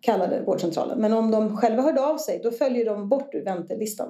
kallade 0.00 0.40
vårdcentralen. 0.40 1.00
Men 1.00 1.12
om 1.12 1.30
de 1.30 1.56
själva 1.56 1.82
hörde 1.82 2.06
av 2.06 2.18
sig, 2.18 2.40
då 2.42 2.50
följer 2.50 2.84
de 2.84 3.08
bort 3.08 3.34
ur 3.34 3.44
väntelistan. 3.44 4.08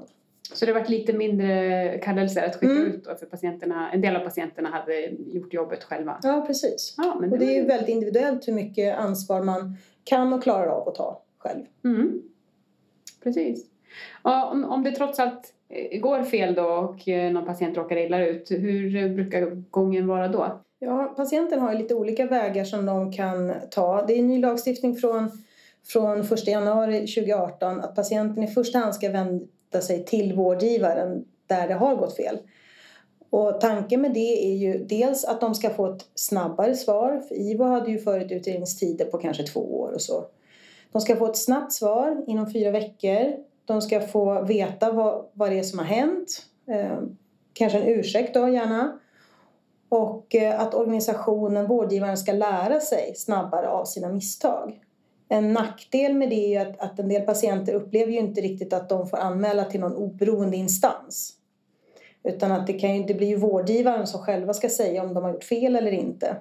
Så 0.53 0.67
det 0.67 0.73
varit 0.73 0.89
lite 0.89 1.13
mindre 1.13 1.99
kallelser 1.99 2.47
att 2.47 2.57
skicka 2.57 2.73
mm. 2.73 2.93
ut 2.93 3.05
för 3.05 3.27
patienterna. 3.27 3.93
En 3.93 4.01
del 4.01 4.17
av 4.17 4.21
patienterna 4.21 4.69
hade 4.69 5.07
gjort 5.11 5.55
jobbet 5.55 5.85
själva. 5.85 6.19
Ja, 6.23 6.45
precis. 6.47 6.95
Ja, 6.97 7.17
men 7.21 7.31
det 7.31 7.35
och 7.37 7.41
det 7.41 7.57
är 7.57 7.61
ju 7.61 7.67
väldigt 7.67 7.89
individuellt 7.89 8.49
hur 8.49 8.53
mycket 8.53 8.99
ansvar 8.99 9.43
man 9.43 9.77
kan 10.05 10.33
och 10.33 10.43
klarar 10.43 10.67
av 10.67 10.89
att 10.89 10.95
ta 10.95 11.23
själv. 11.39 11.65
Mm. 11.85 12.23
Precis. 13.23 13.67
Och 14.23 14.53
om, 14.53 14.65
om 14.65 14.85
det 14.85 14.93
trots 14.93 15.19
allt 15.19 15.55
eh, 15.69 16.01
går 16.01 16.23
fel 16.23 16.55
då 16.55 16.67
och 16.67 17.09
eh, 17.09 17.33
någon 17.33 17.47
patient 17.47 17.77
råkar 17.77 17.97
illa 17.97 18.27
ut, 18.27 18.51
hur 18.51 19.15
brukar 19.15 19.51
gången 19.71 20.07
vara 20.07 20.29
då? 20.29 20.61
Ja, 20.79 21.15
patienten 21.17 21.61
har 21.61 21.73
ju 21.73 21.79
lite 21.79 21.95
olika 21.95 22.27
vägar 22.27 22.65
som 22.65 22.87
de 22.87 23.13
kan 23.13 23.53
ta. 23.71 24.07
Det 24.07 24.19
är 24.19 24.23
ny 24.23 24.41
lagstiftning 24.41 24.97
från, 24.97 25.31
från 25.87 26.21
1 26.21 26.47
januari 26.47 26.99
2018 26.99 27.81
att 27.81 27.95
patienten 27.95 28.43
i 28.43 28.47
första 28.47 28.79
hand 28.79 28.95
ska 28.95 29.09
vända 29.73 29.87
sig 29.87 30.05
till 30.05 30.35
vårdgivaren 30.35 31.25
där 31.47 31.69
det 31.69 31.75
har 31.75 31.97
gått 31.97 32.17
fel. 32.17 32.39
Och 33.31 33.61
tanken 33.61 34.01
med 34.01 34.15
det 34.15 34.47
är 34.47 34.57
ju 34.57 34.85
dels 34.85 35.25
att 35.25 35.41
de 35.41 35.55
ska 35.55 35.71
få 35.71 35.87
ett 35.87 36.07
snabbare 36.15 36.75
svar. 36.75 37.23
För 37.29 37.35
IVO 37.35 37.65
hade 37.65 37.91
ju 37.91 37.99
förut 37.99 38.33
utredningstider 38.33 39.05
på 39.05 39.19
kanske 39.19 39.43
två 39.43 39.81
år 39.81 39.93
och 39.95 40.01
så. 40.01 40.25
De 40.93 41.01
ska 41.01 41.17
få 41.17 41.27
ett 41.27 41.37
snabbt 41.37 41.73
svar 41.73 42.25
inom 42.27 42.53
fyra 42.53 42.71
veckor. 42.71 43.33
De 43.65 43.83
ska 43.83 44.01
få 44.01 44.43
veta 44.43 44.93
vad, 44.93 45.25
vad 45.33 45.51
det 45.51 45.59
är 45.59 45.63
som 45.63 45.79
har 45.79 45.87
hänt. 45.87 46.47
Eh, 46.67 46.99
kanske 47.53 47.79
en 47.79 47.89
ursäkt 47.89 48.35
då 48.35 48.49
gärna. 48.49 48.99
Och 49.89 50.35
eh, 50.35 50.61
att 50.61 50.75
organisationen, 50.75 51.67
vårdgivaren, 51.67 52.17
ska 52.17 52.33
lära 52.33 52.81
sig 52.81 53.15
snabbare 53.17 53.69
av 53.69 53.85
sina 53.85 54.09
misstag. 54.09 54.81
En 55.33 55.53
nackdel 55.53 56.15
med 56.15 56.31
det 56.31 56.55
är 56.55 56.67
att, 56.67 56.81
att 56.81 56.99
en 56.99 57.09
del 57.09 57.23
patienter 57.23 57.75
upplever 57.75 58.13
ju 58.13 58.19
inte 58.19 58.41
riktigt 58.41 58.73
att 58.73 58.89
de 58.89 59.09
får 59.09 59.17
anmäla 59.17 59.65
till 59.65 59.81
någon 59.81 59.95
oberoende 59.95 60.57
instans. 60.57 61.33
Utan 62.23 62.53
att 62.53 62.67
det, 62.67 62.73
kan 62.73 62.97
ju, 62.97 63.03
det 63.03 63.15
blir 63.15 63.29
ju 63.29 63.37
vårdgivaren 63.37 64.07
som 64.07 64.21
själva 64.21 64.55
ska 64.55 64.69
säga 64.69 65.03
om 65.03 65.15
de 65.15 65.25
har 65.25 65.33
gjort 65.33 65.45
fel 65.45 65.77
eller 65.77 65.93
inte. 65.93 66.37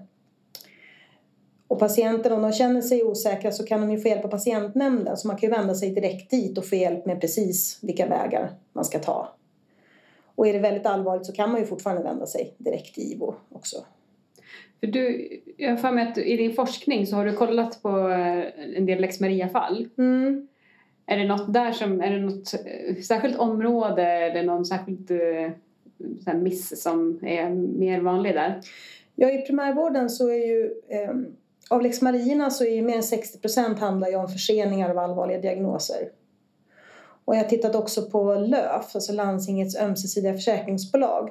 Och 1.68 1.80
patienten, 1.80 2.34
om 2.34 2.42
de 2.42 2.52
känner 2.52 2.82
sig 2.82 3.04
osäkra 3.04 3.52
så 3.52 3.66
kan 3.66 3.82
de 3.82 3.92
ju 3.92 4.00
få 4.00 4.08
hjälp 4.08 4.26
av 4.26 4.30
patientnämnden. 4.30 5.18
Så 5.18 5.28
man 5.28 5.38
kan 5.38 5.50
ju 5.50 5.56
vända 5.56 5.76
sig 5.76 5.90
direkt 5.90 6.32
dit 6.32 6.58
och 6.58 6.66
få 6.66 6.76
hjälp 6.76 7.06
med 7.06 7.22
precis 7.22 7.80
vilka 7.82 8.08
vägar 8.08 8.52
man 8.74 8.86
ska 8.86 9.00
ta. 9.00 9.30
Och 10.36 10.48
är 10.48 10.54
det 10.54 10.60
väldigt 10.60 10.86
allvarligt 10.86 11.26
så 11.26 11.34
kan 11.34 11.52
man 11.52 11.62
ju 11.62 11.68
fortfarande 11.68 12.04
vända 12.04 12.26
sig 12.26 12.56
direkt 12.58 12.96
till 12.96 13.14
IVO 13.14 13.36
också. 13.50 13.78
För 14.80 14.88
du, 14.88 15.30
jag 15.58 15.70
har 15.70 15.78
för 15.78 15.92
mig 15.92 16.08
att 16.08 16.18
i 16.18 16.38
din 16.38 16.54
forskning 16.54 17.08
så 17.08 17.16
har 17.16 17.26
du 17.26 17.34
kollat 17.34 17.82
på 17.82 18.10
eh, 18.10 18.78
en 18.78 18.86
del 18.86 19.02
lex 19.02 19.20
Maria-fall. 19.20 19.88
Mm. 19.98 20.48
Är 21.06 21.18
det 21.18 21.28
något 21.28 21.54
där 21.54 21.72
som, 21.72 22.02
är 22.02 22.12
det 22.12 22.20
något 22.20 22.54
eh, 22.54 22.96
särskilt 22.96 23.38
område 23.38 24.04
eller 24.04 24.44
någon 24.44 24.66
särskild 24.66 25.12
eh, 25.12 26.34
miss 26.34 26.82
som 26.82 27.20
är 27.24 27.50
mer 27.50 28.02
vanlig 28.02 28.34
där? 28.34 28.62
Ja, 29.16 29.32
i 29.32 29.42
primärvården 29.42 30.10
så 30.10 30.30
är 30.30 30.48
ju 30.48 30.74
eh, 30.88 31.16
av 31.70 31.82
lex 31.82 32.02
Marierna 32.02 32.50
så 32.50 32.64
är 32.64 32.76
ju 32.76 32.82
mer 32.82 32.96
än 32.96 33.04
60 33.04 33.40
procent 33.40 33.80
handlar 33.80 34.08
ju 34.08 34.16
om 34.16 34.28
förseningar 34.28 34.90
av 34.90 34.98
allvarliga 34.98 35.40
diagnoser. 35.40 36.10
Och 37.26 37.36
jag 37.36 37.42
har 37.42 37.50
tittat 37.50 37.76
också 37.76 38.10
på 38.10 38.36
LÖF, 38.36 38.96
alltså 38.96 39.14
Landstingets 39.14 39.80
ömsesidiga 39.80 40.34
försäkringsbolag 40.34 41.30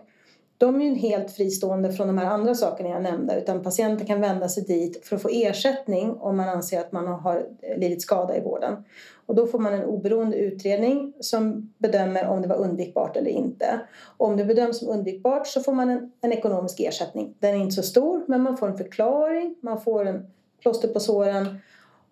de 0.59 0.81
är 0.81 0.85
ju 0.85 0.95
helt 0.95 1.31
fristående 1.31 1.93
från 1.93 2.07
de 2.07 2.19
här 2.19 2.27
andra 2.27 2.55
sakerna 2.55 2.89
jag 2.89 3.03
nämnde 3.03 3.39
utan 3.39 3.63
patienten 3.63 4.07
kan 4.07 4.21
vända 4.21 4.49
sig 4.49 4.65
dit 4.65 5.07
för 5.07 5.17
att 5.17 5.23
få 5.23 5.29
ersättning 5.33 6.11
om 6.11 6.37
man 6.37 6.49
anser 6.49 6.81
att 6.81 6.93
man 6.93 7.07
har 7.07 7.47
lidit 7.77 8.03
skada 8.03 8.37
i 8.37 8.41
vården. 8.41 8.85
Och 9.27 9.35
då 9.35 9.47
får 9.47 9.59
man 9.59 9.75
en 9.75 9.85
oberoende 9.85 10.37
utredning 10.37 11.13
som 11.21 11.73
bedömer 11.79 12.27
om 12.27 12.43
det 12.43 12.49
var 12.49 12.57
undvikbart 12.57 13.17
eller 13.17 13.31
inte. 13.31 13.81
Och 14.17 14.27
om 14.27 14.37
det 14.37 14.45
bedöms 14.45 14.79
som 14.79 14.89
undvikbart 14.89 15.47
så 15.47 15.61
får 15.61 15.73
man 15.73 15.91
en, 15.91 16.13
en 16.21 16.33
ekonomisk 16.33 16.81
ersättning. 16.81 17.35
Den 17.39 17.55
är 17.55 17.59
inte 17.59 17.75
så 17.75 17.83
stor 17.83 18.25
men 18.29 18.43
man 18.43 18.57
får 18.57 18.69
en 18.69 18.79
förklaring, 18.79 19.55
man 19.61 19.81
får 19.81 20.07
en 20.07 20.27
plåster 20.63 20.89
på 20.89 21.01
såren 21.01 21.59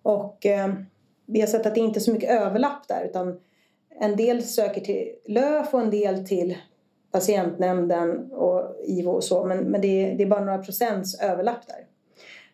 och 0.01 0.45
eh, 0.45 0.73
vi 1.25 1.39
har 1.39 1.47
sett 1.47 1.65
att 1.65 1.75
det 1.75 1.81
inte 1.81 1.99
är 1.99 2.01
så 2.01 2.11
mycket 2.11 2.29
överlapp 2.29 2.87
där 2.87 3.05
utan 3.09 3.39
en 3.99 4.15
del 4.15 4.43
söker 4.43 4.81
till 4.81 5.09
LÖF 5.25 5.73
och 5.73 5.81
en 5.81 5.89
del 5.89 6.27
till 6.27 6.57
patientnämnden 7.17 8.31
och 8.31 8.75
IVO 8.85 9.11
och 9.11 9.23
så. 9.23 9.45
Men, 9.45 9.57
men 9.57 9.81
det, 9.81 9.87
är, 9.87 10.17
det 10.17 10.23
är 10.23 10.27
bara 10.27 10.45
några 10.45 10.63
procents 10.63 11.19
överlapp 11.21 11.67
där. 11.67 11.85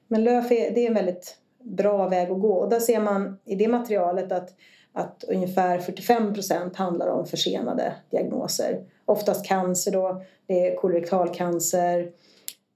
Men 0.08 0.24
LÖF 0.24 0.52
är, 0.52 0.72
det 0.76 0.84
är 0.84 0.88
en 0.88 0.94
väldigt 0.94 1.38
bra 1.64 2.08
väg 2.08 2.32
att 2.32 2.42
gå. 2.42 2.54
Och 2.54 2.70
där 2.70 2.80
ser 2.80 3.00
man 3.00 3.38
i 3.46 3.56
det 3.56 3.68
materialet 3.68 4.32
att, 4.32 4.50
att 4.94 5.24
ungefär 5.28 5.80
45 5.80 6.34
procent 6.34 6.76
handlar 6.76 7.08
om 7.08 7.26
försenade 7.26 7.94
diagnoser. 8.10 8.84
Oftast 9.06 9.46
cancer 9.46 9.92
då, 9.92 10.22
det 10.48 10.68
är 10.68 10.76
kolorektalcancer, 10.76 12.12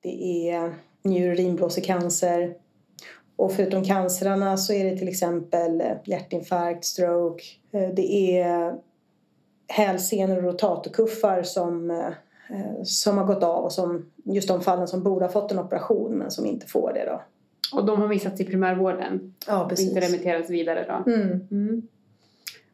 det 0.03 0.49
är 0.49 0.75
njur 1.03 1.31
och 1.31 1.33
urinblåsecancer. 1.33 2.53
Och 3.35 3.51
förutom 3.51 3.83
cancerna 3.83 4.57
så 4.57 4.73
är 4.73 4.85
det 4.85 4.97
till 4.97 5.07
exempel 5.07 5.83
hjärtinfarkt, 6.05 6.85
stroke, 6.85 7.43
eh, 7.71 7.89
det 7.89 8.39
är 8.39 8.75
hälsenor 9.67 10.37
och 10.37 10.43
rotatorkuffar 10.43 11.43
som, 11.43 11.91
eh, 11.91 12.83
som 12.83 13.17
har 13.17 13.25
gått 13.25 13.43
av 13.43 13.63
och 13.63 13.71
som 13.71 14.11
just 14.23 14.47
de 14.47 14.61
fallen 14.61 14.87
som 14.87 15.03
borde 15.03 15.25
ha 15.25 15.31
fått 15.31 15.51
en 15.51 15.59
operation 15.59 16.11
men 16.11 16.31
som 16.31 16.45
inte 16.45 16.67
får 16.67 16.93
det 16.93 17.05
då. 17.05 17.21
Och 17.73 17.85
de 17.85 18.01
har 18.01 18.07
missats 18.07 18.41
i 18.41 18.45
primärvården? 18.45 19.33
Ja, 19.47 19.69
precis. 19.69 19.91
Och 19.91 19.97
inte 19.97 20.07
remitterats 20.07 20.49
vidare 20.49 20.85
då? 20.87 21.11
Mm. 21.11 21.47
Mm. 21.51 21.87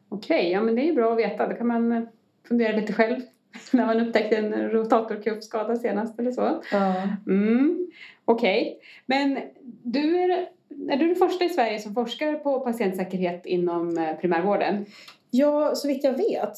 Okej, 0.08 0.38
okay, 0.38 0.52
ja 0.52 0.62
men 0.62 0.74
det 0.74 0.82
är 0.82 0.86
ju 0.86 0.94
bra 0.94 1.12
att 1.12 1.18
veta. 1.18 1.48
Då 1.48 1.54
kan 1.54 1.66
man 1.66 1.92
eh, 1.92 2.02
fundera 2.48 2.76
lite 2.76 2.92
själv 2.92 3.20
när 3.72 3.86
man 3.86 4.00
upptäckte 4.00 4.36
en 4.36 4.70
rotatorkuffskada 4.70 5.76
senast 5.76 6.18
eller 6.18 6.32
så. 6.32 6.62
Ja. 6.72 6.94
Mm. 7.26 7.86
Okej, 8.24 8.62
okay. 8.62 8.88
men 9.06 9.38
du 9.82 10.16
är, 10.16 10.48
är 10.90 10.96
du 10.96 11.06
den 11.06 11.16
första 11.16 11.44
i 11.44 11.48
Sverige 11.48 11.78
som 11.78 11.94
forskar 11.94 12.34
på 12.34 12.60
patientsäkerhet 12.60 13.46
inom 13.46 13.98
eh, 13.98 14.16
primärvården? 14.16 14.86
Ja, 15.30 15.74
så 15.74 15.88
vitt 15.88 16.04
jag 16.04 16.12
vet. 16.12 16.54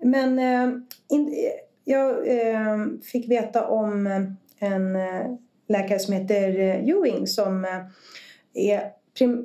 Men 0.00 0.38
eh, 0.38 0.78
in, 1.08 1.28
eh, 1.28 1.52
jag 1.84 2.28
eh, 2.28 2.76
fick 3.12 3.30
veta 3.30 3.68
om 3.68 4.06
eh, 4.06 4.22
en 4.58 4.96
eh, 4.96 5.26
läkare 5.68 5.98
som 5.98 6.14
heter 6.14 6.58
eh, 6.58 6.88
Ewing 6.88 7.26
som 7.26 7.64
eh, 7.64 7.80
är 8.54 8.92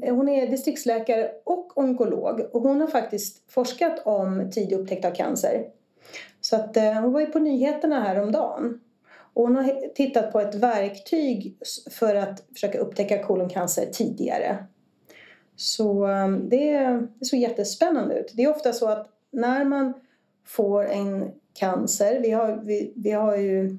hon 0.10 0.30
är 0.30 0.48
distriktsläkare 0.48 1.32
och 1.44 1.78
onkolog 1.78 2.42
och 2.52 2.62
hon 2.62 2.82
har 2.82 2.88
faktiskt 2.88 3.52
forskat 3.52 4.02
om 4.06 4.52
tidig 4.52 4.76
upptäckt 4.76 5.06
av 5.06 5.12
cancer. 5.12 5.66
Så 6.42 6.56
att 6.56 6.78
eh, 6.78 6.94
hon 6.94 7.14
var 7.14 7.20
ju 7.20 7.26
på 7.26 7.40
nyheterna 7.40 8.02
häromdagen. 8.02 8.80
Och 9.34 9.44
hon 9.44 9.56
har 9.56 9.94
tittat 9.96 10.32
på 10.32 10.40
ett 10.40 10.56
verktyg 10.56 11.58
för 11.92 12.16
att 12.16 12.44
försöka 12.54 12.78
upptäcka 12.78 13.24
koloncancer 13.24 13.86
tidigare. 13.86 14.66
Så 15.56 16.08
det, 16.50 16.80
det 17.20 17.26
såg 17.26 17.40
jättespännande 17.40 18.20
ut. 18.20 18.32
Det 18.34 18.44
är 18.44 18.50
ofta 18.50 18.74
så 18.74 18.88
att 18.88 19.08
när 19.32 19.66
man 19.66 19.94
får 20.46 20.86
en 20.86 21.32
cancer. 21.54 22.20
Vi 22.20 22.32
har, 22.32 22.62
vi, 22.64 22.94
vi 22.96 23.12
har 23.12 23.38
ju 23.38 23.78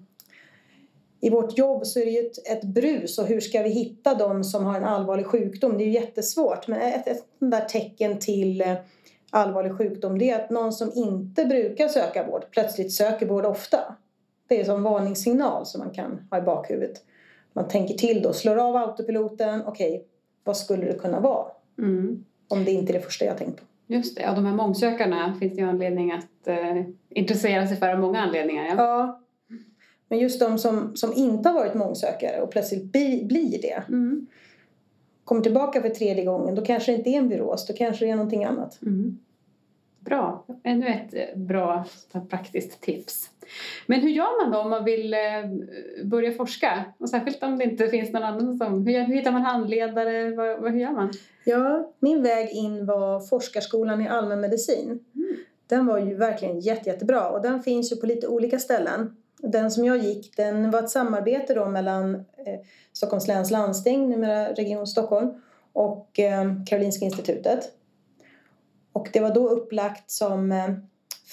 i 1.21 1.31
vårt 1.31 1.59
jobb 1.59 1.87
så 1.87 2.01
är 2.01 2.05
det 2.05 2.11
ju 2.11 2.27
ett, 2.27 2.49
ett 2.49 2.65
brus 2.65 3.19
och 3.19 3.27
hur 3.27 3.41
ska 3.41 3.63
vi 3.63 3.71
hitta 3.71 4.15
de 4.15 4.45
som 4.45 4.65
har 4.65 4.77
en 4.77 4.85
allvarlig 4.85 5.27
sjukdom? 5.27 5.79
Det 5.79 5.85
är 5.85 5.87
ju 5.87 5.93
jättesvårt 5.93 6.69
men 6.69 6.81
ett, 6.81 7.09
ett 7.09 7.25
där 7.39 7.65
tecken 7.65 8.19
till 8.19 8.61
eh, 8.61 8.75
allvarlig 9.31 9.77
sjukdom 9.79 10.19
det 10.19 10.31
är 10.31 10.45
att 10.45 10.51
någon 10.51 10.73
som 10.73 10.93
inte 10.95 11.45
brukar 11.45 11.89
söka 11.89 12.27
vård 12.27 12.45
plötsligt 12.51 12.93
söker 12.93 13.27
vård 13.27 13.47
ofta. 13.47 13.97
Det 14.49 14.61
är 14.61 14.65
som 14.65 14.83
varningssignal 14.83 15.67
som 15.67 15.79
man 15.79 15.91
kan 15.91 16.27
ha 16.31 16.39
i 16.39 16.43
bakhuvudet. 16.43 17.03
Man 17.53 17.69
tänker 17.69 17.95
till 17.95 18.23
då, 18.23 18.33
slår 18.33 18.57
av 18.57 18.77
autopiloten, 18.77 19.63
okej, 19.67 19.93
okay, 19.93 20.03
vad 20.45 20.57
skulle 20.57 20.85
det 20.85 20.99
kunna 20.99 21.21
vara? 21.21 21.47
Mm. 21.79 22.25
Om 22.49 22.65
det 22.65 22.71
inte 22.71 22.93
är 22.93 22.95
det 22.95 23.05
första 23.05 23.25
jag 23.25 23.39
tänkt 23.39 23.61
på. 23.61 23.65
Just 23.93 24.17
det, 24.17 24.23
ja 24.23 24.35
de 24.35 24.47
här 24.47 24.55
mångsökarna 24.55 25.35
finns 25.41 25.55
det 25.55 25.61
ju 25.61 25.69
anledning 25.69 26.13
att 26.13 26.49
eh, 26.49 26.83
intressera 27.09 27.67
sig 27.67 27.77
för 27.77 27.89
av 27.89 27.99
många 27.99 28.21
anledningar. 28.21 28.65
Ja. 28.65 28.75
ja. 28.77 29.21
Men 30.09 30.19
just 30.19 30.41
de 30.41 30.59
som, 30.59 30.97
som 30.97 31.13
inte 31.13 31.49
har 31.49 31.55
varit 31.55 31.75
mångsökare 31.75 32.41
och 32.41 32.51
plötsligt 32.51 32.93
bli, 32.93 33.25
blir 33.25 33.63
det. 33.63 33.83
Mm. 33.89 34.27
Kommer 35.25 35.43
tillbaka 35.43 35.83
för 35.83 35.89
tredje 35.89 36.25
gången, 36.25 36.55
då 36.55 36.65
kanske 36.65 36.93
det 36.93 36.99
inte 36.99 37.11
är 37.11 37.19
en 37.19 37.29
viros, 37.29 37.67
då 37.67 37.75
kanske 37.75 38.05
det 38.05 38.11
är 38.11 38.17
någonting 38.17 38.45
annat. 38.45 38.83
Mm. 38.83 39.19
Bra, 40.01 40.45
ännu 40.63 40.87
ett 40.87 41.15
eh, 41.15 41.39
bra 41.39 41.85
praktiskt 42.29 42.81
tips. 42.81 43.31
Men 43.87 44.01
hur 44.01 44.09
gör 44.09 44.45
man 44.45 44.53
då 44.53 44.59
om 44.59 44.71
man 44.71 44.85
vill 44.85 45.15
eh, 45.15 45.21
börja 46.05 46.33
forska? 46.33 46.85
Och 46.99 47.09
särskilt 47.09 47.43
om 47.43 47.59
det 47.59 47.65
inte 47.65 47.89
finns 47.89 48.13
någon 48.13 48.23
annan 48.23 48.59
som... 48.59 48.87
Hur, 48.87 49.05
hur 49.05 49.15
hittar 49.15 49.33
man 49.33 49.43
handledare? 49.43 50.31
Vad, 50.35 50.73
hur 50.73 50.81
gör 50.81 50.93
man? 50.93 51.11
Ja, 51.45 51.93
min 52.01 52.23
väg 52.23 52.51
in 52.51 52.87
var 52.87 53.21
forskarskolan 53.21 54.01
i 54.01 54.09
allmänmedicin. 54.09 55.05
Mm. 55.15 55.37
Den 55.67 55.87
var 55.87 55.99
ju 55.99 56.15
verkligen 56.15 56.61
jätte, 56.61 56.91
jättebra 56.91 57.31
och 57.31 57.43
den 57.43 57.63
finns 57.63 57.93
ju 57.93 57.97
på 57.97 58.07
lite 58.07 58.29
olika 58.29 58.59
ställen. 58.59 59.17
Den 59.39 59.71
som 59.71 59.85
jag 59.85 59.99
gick, 59.99 60.37
den 60.37 60.71
var 60.71 60.83
ett 60.83 60.91
samarbete 60.91 61.55
då 61.55 61.69
mellan 61.69 62.15
eh, 62.15 62.61
Stockholms 62.93 63.29
läns 63.29 63.51
landsting, 63.51 64.09
numera 64.09 64.49
Region 64.49 64.87
Stockholm, 64.87 65.43
och 65.73 66.19
eh, 66.19 66.65
Karolinska 66.67 67.05
institutet. 67.05 67.73
Och 68.93 69.09
det 69.13 69.21
var 69.21 69.35
då 69.35 69.49
upplagt 69.49 70.11
som 70.11 70.53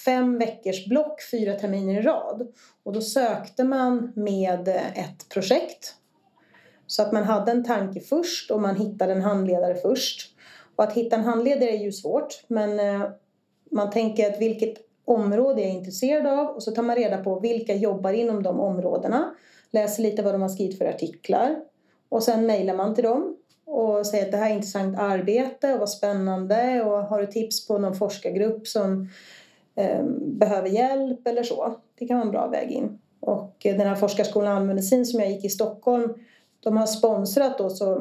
fem 0.06 0.38
veckors 0.38 0.88
block, 0.88 1.22
fyra 1.32 1.54
terminer 1.54 2.00
i 2.00 2.02
rad. 2.02 2.48
Och 2.84 2.94
då 2.94 3.02
sökte 3.02 3.64
man 3.64 4.12
med 4.16 4.68
ett 4.96 5.30
projekt. 5.30 5.96
Så 6.88 7.02
att 7.02 7.12
man 7.12 7.24
hade 7.24 7.52
en 7.52 7.64
tanke 7.64 8.00
först 8.00 8.52
och 8.52 8.62
man 8.62 8.76
hittade 8.76 9.14
en 9.14 9.22
handledare 9.22 9.76
först. 9.76 10.36
Och 10.76 10.84
att 10.84 10.94
hitta 10.94 11.16
en 11.16 11.24
handledare 11.24 11.70
är 11.70 11.84
ju 11.84 11.92
svårt 11.92 12.44
men 12.48 12.80
eh, 12.80 13.10
man 13.72 13.90
tänker 13.90 14.30
att 14.30 14.42
vilket 14.42 14.78
område 15.06 15.62
jag 15.62 15.70
är 15.70 15.74
intresserad 15.74 16.28
av 16.28 16.48
och 16.48 16.64
så 16.64 16.72
tar 16.72 16.84
man 16.84 16.96
reda 16.96 17.24
på 17.24 17.40
vilka 17.40 17.76
jobbar 17.76 18.14
inom 18.14 18.44
de 18.44 18.60
områdena. 18.60 19.36
Läser 19.72 20.04
lite 20.04 20.22
vad 20.22 20.34
de 20.34 20.42
har 20.42 20.50
skrivit 20.50 20.78
för 20.78 20.86
artiklar 20.86 21.56
och 22.10 22.24
sen 22.24 22.46
mejlar 22.46 22.76
man 22.76 22.96
till 22.96 23.04
dem 23.04 23.36
och 23.66 24.08
säger 24.08 24.26
att 24.26 24.32
det 24.32 24.38
här 24.38 24.50
är 24.50 24.54
intressant 24.54 25.00
arbete 25.00 25.74
och 25.74 25.80
vad 25.80 25.90
spännande 25.90 26.84
och 26.84 27.04
har 27.04 27.22
du 27.22 27.28
tips 27.28 27.68
på 27.68 27.78
någon 27.78 27.96
forskargrupp 27.96 28.68
som 28.68 29.10
Eh, 29.80 30.04
behöver 30.20 30.70
hjälp 30.70 31.28
eller 31.28 31.44
så. 31.44 31.76
Det 31.96 32.08
kan 32.08 32.18
vara 32.18 32.26
en 32.26 32.32
bra 32.32 32.48
väg 32.48 32.72
in. 32.72 33.00
Och 33.20 33.66
eh, 33.66 33.78
den 33.78 33.88
här 33.88 33.96
forskarskolan 33.96 34.56
allmänmedicin 34.56 35.06
som 35.06 35.20
jag 35.20 35.32
gick 35.32 35.46
i 35.46 35.50
Stockholm 35.50 36.14
de 36.60 36.78
har 36.78 36.86
sponsrat 36.86 37.58
då 37.58 37.70
så 37.70 37.96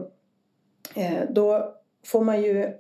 eh, 0.97 1.23
då 1.31 1.75
får 2.07 2.25
man 2.25 2.43
ju 2.43 2.73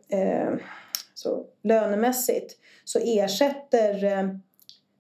så 1.15 1.45
lönemässigt 1.63 2.57
så 2.85 2.99
ersätter 3.03 4.29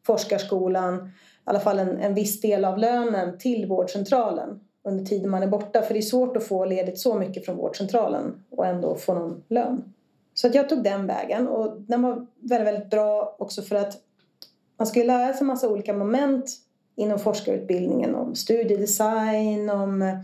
forskarskolan 0.06 0.96
i 0.96 1.10
alla 1.44 1.60
fall 1.60 1.78
en, 1.78 1.98
en 1.98 2.14
viss 2.14 2.40
del 2.40 2.64
av 2.64 2.78
lönen 2.78 3.38
till 3.38 3.66
vårdcentralen 3.66 4.60
under 4.82 5.04
tiden 5.04 5.30
man 5.30 5.42
är 5.42 5.46
borta. 5.46 5.82
För 5.82 5.94
det 5.94 6.00
är 6.00 6.02
svårt 6.02 6.36
att 6.36 6.44
få 6.44 6.64
ledigt 6.64 6.98
så 6.98 7.14
mycket 7.14 7.44
från 7.44 7.56
vårdcentralen 7.56 8.44
och 8.50 8.66
ändå 8.66 8.94
få 8.94 9.14
någon 9.14 9.44
lön. 9.48 9.94
Så 10.38 10.47
att 10.47 10.54
jag 10.54 10.68
tog 10.68 10.83
den 10.83 11.07
vägen 11.07 11.49
och 11.49 11.80
den 11.80 12.02
var 12.02 12.26
väldigt, 12.40 12.68
väldigt 12.68 12.90
bra 12.90 13.37
också 13.38 13.62
för 13.62 13.76
att 13.76 13.97
man 14.78 14.87
ska 14.87 15.00
ju 15.00 15.07
lära 15.07 15.33
sig 15.33 15.40
en 15.40 15.47
massa 15.47 15.68
olika 15.68 15.92
moment 15.92 16.50
inom 16.97 17.18
forskarutbildningen 17.18 18.14
om 18.14 18.35
studiedesign, 18.35 19.71
om 19.71 20.23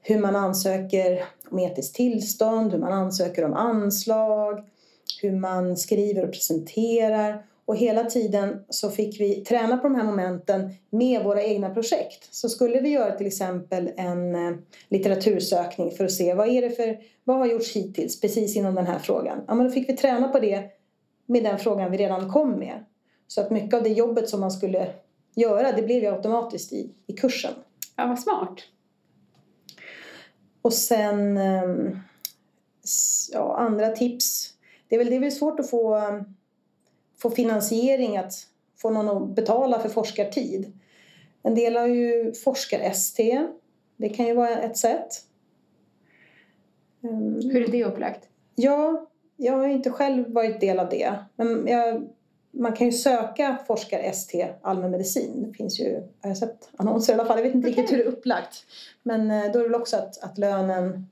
hur 0.00 0.18
man 0.18 0.36
ansöker 0.36 1.24
om 1.50 1.58
etiskt 1.58 1.94
tillstånd, 1.94 2.72
hur 2.72 2.78
man 2.78 2.92
ansöker 2.92 3.44
om 3.44 3.52
anslag, 3.52 4.64
hur 5.22 5.32
man 5.32 5.76
skriver 5.76 6.24
och 6.24 6.32
presenterar. 6.32 7.44
Och 7.70 7.76
hela 7.76 8.04
tiden 8.04 8.64
så 8.68 8.90
fick 8.90 9.20
vi 9.20 9.34
träna 9.44 9.76
på 9.76 9.82
de 9.82 9.94
här 9.94 10.04
momenten 10.04 10.70
med 10.90 11.24
våra 11.24 11.42
egna 11.42 11.74
projekt. 11.74 12.34
Så 12.34 12.48
skulle 12.48 12.80
vi 12.80 12.88
göra 12.88 13.16
till 13.16 13.26
exempel 13.26 13.90
en 13.96 14.34
eh, 14.34 14.56
litteratursökning 14.88 15.90
för 15.90 16.04
att 16.04 16.12
se 16.12 16.34
vad 16.34 16.48
är 16.48 16.62
det 16.62 16.70
för, 16.70 16.98
vad 17.24 17.36
har 17.36 17.46
gjorts 17.46 17.76
hittills 17.76 18.20
precis 18.20 18.56
inom 18.56 18.74
den 18.74 18.86
här 18.86 18.98
frågan. 18.98 19.44
Ja 19.48 19.54
men 19.54 19.66
då 19.66 19.72
fick 19.72 19.88
vi 19.88 19.96
träna 19.96 20.28
på 20.28 20.40
det 20.40 20.64
med 21.26 21.44
den 21.44 21.58
frågan 21.58 21.90
vi 21.90 21.98
redan 21.98 22.32
kom 22.32 22.50
med. 22.50 22.84
Så 23.26 23.40
att 23.40 23.50
mycket 23.50 23.74
av 23.74 23.82
det 23.82 23.88
jobbet 23.88 24.28
som 24.28 24.40
man 24.40 24.50
skulle 24.50 24.92
göra 25.34 25.72
det 25.72 25.82
blev 25.82 26.02
ju 26.02 26.06
automatiskt 26.06 26.72
i, 26.72 26.90
i 27.06 27.12
kursen. 27.12 27.52
Ja 27.96 28.06
vad 28.06 28.18
smart. 28.18 28.60
Och 30.62 30.72
sen 30.72 31.36
ehm, 31.36 31.98
ja, 33.32 33.56
andra 33.56 33.88
tips. 33.88 34.54
Det 34.88 34.94
är 34.94 34.98
väl, 34.98 35.10
det 35.10 35.16
är 35.16 35.20
väl 35.20 35.32
svårt 35.32 35.60
att 35.60 35.70
få 35.70 35.96
få 37.22 37.30
finansiering 37.30 38.16
att 38.16 38.32
få 38.76 38.90
någon 38.90 39.08
att 39.08 39.34
betala 39.34 39.78
för 39.78 39.88
forskartid. 39.88 40.72
En 41.42 41.54
del 41.54 41.76
har 41.76 41.86
ju 41.86 42.32
forskar-ST. 42.32 43.46
Det 43.96 44.08
kan 44.08 44.26
ju 44.26 44.34
vara 44.34 44.58
ett 44.58 44.76
sätt. 44.76 45.24
Ehm, 47.02 47.40
Hur 47.52 47.68
är 47.68 47.72
det 47.72 47.84
upplagt? 47.84 48.28
Ja, 48.54 49.06
jag 49.36 49.52
har 49.52 49.68
inte 49.68 49.90
själv 49.90 50.32
varit 50.32 50.60
del 50.60 50.78
av 50.78 50.88
det. 50.88 51.14
Men 51.36 51.66
jag, 51.66 52.08
man 52.50 52.72
kan 52.72 52.86
ju 52.86 52.92
söka 52.92 53.58
forskar-ST 53.66 54.48
allmänmedicin. 54.62 55.44
Det 55.48 55.52
finns 55.52 55.80
ju, 55.80 56.02
jag 56.22 56.30
har 56.30 56.34
sett 56.34 56.70
annonser 56.76 57.12
i 57.12 57.14
alla 57.14 57.24
fall. 57.24 57.38
Jag 57.38 57.44
vet 57.44 57.54
inte 57.54 57.68
okay. 57.68 57.82
riktigt 57.82 57.98
hur 57.98 58.04
det 58.04 58.10
är 58.10 58.12
upplagt. 58.12 58.66
Men 59.02 59.30
eh, 59.30 59.52
då 59.52 59.58
är 59.58 59.62
det 59.62 59.68
väl 59.68 59.80
också 59.80 59.96
att, 59.96 60.24
att 60.24 60.38
lönen 60.38 61.06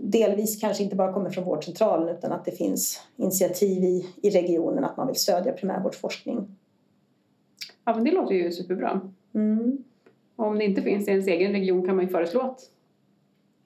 delvis 0.00 0.60
kanske 0.60 0.82
inte 0.82 0.96
bara 0.96 1.12
kommer 1.12 1.30
från 1.30 1.44
vårdcentralen 1.44 2.16
utan 2.16 2.32
att 2.32 2.44
det 2.44 2.50
finns 2.50 3.00
initiativ 3.16 3.84
i, 3.84 4.06
i 4.22 4.30
regionen 4.30 4.84
att 4.84 4.96
man 4.96 5.06
vill 5.06 5.16
stödja 5.16 5.52
primärvårdsforskning. 5.52 6.56
Ja, 7.84 7.94
men 7.94 8.04
det 8.04 8.12
låter 8.12 8.34
ju 8.34 8.52
superbra. 8.52 9.00
Mm. 9.34 9.84
Om 10.36 10.58
det 10.58 10.64
inte 10.64 10.82
finns 10.82 11.08
i 11.08 11.10
ens 11.10 11.26
egen 11.26 11.52
region 11.52 11.86
kan 11.86 11.96
man 11.96 12.04
ju 12.04 12.10
föreslå 12.10 12.40
att 12.40 12.60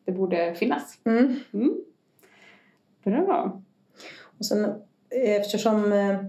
det 0.04 0.12
borde 0.12 0.54
finnas. 0.54 0.98
Mm. 1.04 1.36
Mm. 1.52 1.74
Bra. 3.04 3.62
Och 4.38 4.46
sen 4.46 4.74
eftersom 5.10 5.92
eh, 5.92 6.24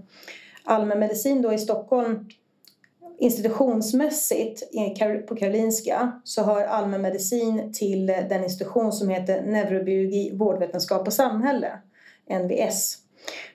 allmänmedicin 0.64 1.42
då 1.42 1.52
i 1.52 1.58
Stockholm 1.58 2.28
institutionsmässigt 3.22 4.62
på 5.28 5.36
Karolinska 5.36 6.20
så 6.24 6.42
hör 6.42 6.64
allmänmedicin 6.64 7.72
till 7.72 8.06
den 8.06 8.44
institution 8.44 8.92
som 8.92 9.08
heter 9.08 9.42
neurobiologi, 9.42 10.30
vårdvetenskap 10.34 11.06
och 11.06 11.12
samhälle, 11.12 11.78
NVS. 12.30 12.98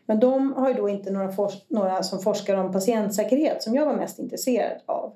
Men 0.05 0.19
de 0.19 0.53
har 0.53 0.69
ju 0.69 0.73
då 0.73 0.89
inte 0.89 1.11
några, 1.11 1.33
några 1.67 2.03
som 2.03 2.19
forskar 2.19 2.55
om 2.55 2.71
patientsäkerhet 2.71 3.63
som 3.63 3.75
jag 3.75 3.85
var 3.85 3.95
mest 3.95 4.19
intresserad 4.19 4.81
av. 4.85 5.13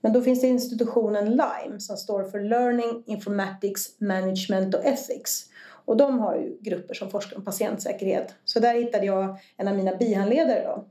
Men 0.00 0.12
då 0.12 0.20
finns 0.20 0.40
det 0.40 0.46
institutionen 0.46 1.30
LIME 1.30 1.80
som 1.80 1.96
står 1.96 2.24
för 2.24 2.40
Learning 2.40 3.02
Informatics 3.06 4.00
Management 4.00 4.74
och 4.74 4.84
Ethics. 4.84 5.46
Och 5.84 5.96
de 5.96 6.18
har 6.18 6.36
ju 6.36 6.58
grupper 6.60 6.94
som 6.94 7.10
forskar 7.10 7.36
om 7.36 7.44
patientsäkerhet. 7.44 8.34
Så 8.44 8.60
där 8.60 8.74
hittade 8.74 9.06
jag 9.06 9.36
en 9.56 9.68
av 9.68 9.76
mina 9.76 9.96
bihandledare 9.96 10.62
då, 10.64 10.84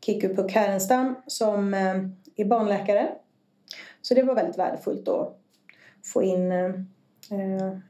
Kiku 0.00 0.34
Puck 0.34 0.52
Härenstam 0.52 1.14
som 1.26 1.74
eh, 1.74 1.96
är 2.36 2.44
barnläkare. 2.44 3.08
Så 4.02 4.14
det 4.14 4.22
var 4.22 4.34
väldigt 4.34 4.58
värdefullt 4.58 5.08
att 5.08 5.38
få 6.04 6.22
in 6.22 6.52
eh, 6.52 6.72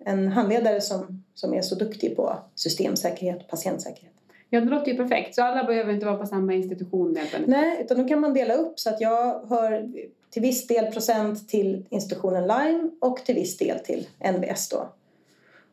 en 0.04 0.28
handledare 0.28 0.80
som, 0.80 1.24
som 1.34 1.54
är 1.54 1.62
så 1.62 1.74
duktig 1.74 2.16
på 2.16 2.38
systemsäkerhet 2.54 3.42
och 3.42 3.48
patientsäkerhet. 3.48 4.12
Ja, 4.50 4.60
det 4.60 4.66
låter 4.66 4.90
ju 4.90 4.96
perfekt. 4.96 5.34
Så 5.34 5.42
alla 5.42 5.64
behöver 5.64 5.92
inte 5.92 6.06
vara 6.06 6.16
på 6.16 6.26
samma 6.26 6.54
institution? 6.54 7.18
Nej, 7.46 7.78
utan 7.80 7.98
då 7.98 8.08
kan 8.08 8.20
man 8.20 8.34
dela 8.34 8.54
upp 8.54 8.80
så 8.80 8.90
att 8.90 9.00
jag 9.00 9.46
hör 9.48 9.92
till 10.30 10.42
viss 10.42 10.66
del 10.66 10.92
procent 10.92 11.48
till 11.48 11.86
institutionen 11.90 12.42
Lime 12.42 12.90
och 13.00 13.16
till 13.16 13.34
viss 13.34 13.56
del 13.56 13.78
till 13.78 14.08
NBS 14.32 14.68
då. 14.68 14.88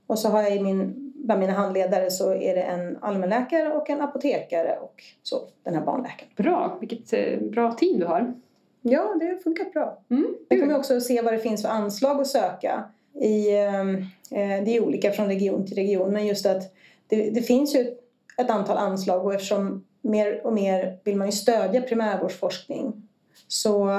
Och 0.08 0.20
så 0.20 0.30
har 0.30 0.42
jag 0.42 0.56
i 0.56 0.60
min 0.60 1.03
bland 1.24 1.40
mina 1.40 1.54
handledare 1.54 2.12
så 2.12 2.34
är 2.34 2.56
det 2.56 2.62
en 2.62 2.98
allmänläkare 3.02 3.74
och 3.74 3.90
en 3.90 4.02
apotekare 4.02 4.78
och 4.82 5.04
så 5.24 5.42
den 5.64 5.76
här 5.76 5.82
barnläkaren. 5.82 6.32
Bra, 6.36 6.78
vilket 6.80 7.14
eh, 7.14 7.40
bra 7.40 7.74
team 7.74 8.00
du 8.00 8.06
har. 8.06 8.34
Ja, 8.82 9.16
det 9.20 9.26
har 9.26 9.36
funkat 9.36 9.74
bra. 9.74 10.00
Mm. 10.10 10.36
Där 10.50 10.60
kan 10.60 10.68
vi 10.68 10.74
också 10.74 11.02
se 11.02 11.22
vad 11.22 11.34
det 11.34 11.40
finns 11.40 11.62
för 11.62 11.70
anslag 11.70 12.22
att 12.22 12.28
söka. 12.28 12.84
I, 13.14 13.56
ehm, 13.56 13.96
eh, 14.32 14.64
det 14.66 14.76
är 14.76 14.84
olika 14.84 15.12
från 15.12 15.28
region 15.28 15.66
till 15.66 15.76
region 15.76 16.14
men 16.14 16.28
just 16.28 16.46
att 16.46 16.74
det, 17.08 17.30
det 17.30 17.42
finns 17.42 17.76
ju 17.76 17.96
ett 18.38 18.50
antal 18.50 18.78
anslag 18.78 19.26
och 19.26 19.34
eftersom 19.34 19.86
mer 20.02 20.46
och 20.46 20.54
mer 20.54 21.00
vill 21.04 21.16
man 21.16 21.28
ju 21.28 21.32
stödja 21.32 21.82
primärvårdsforskning 21.82 23.10
så 23.48 23.90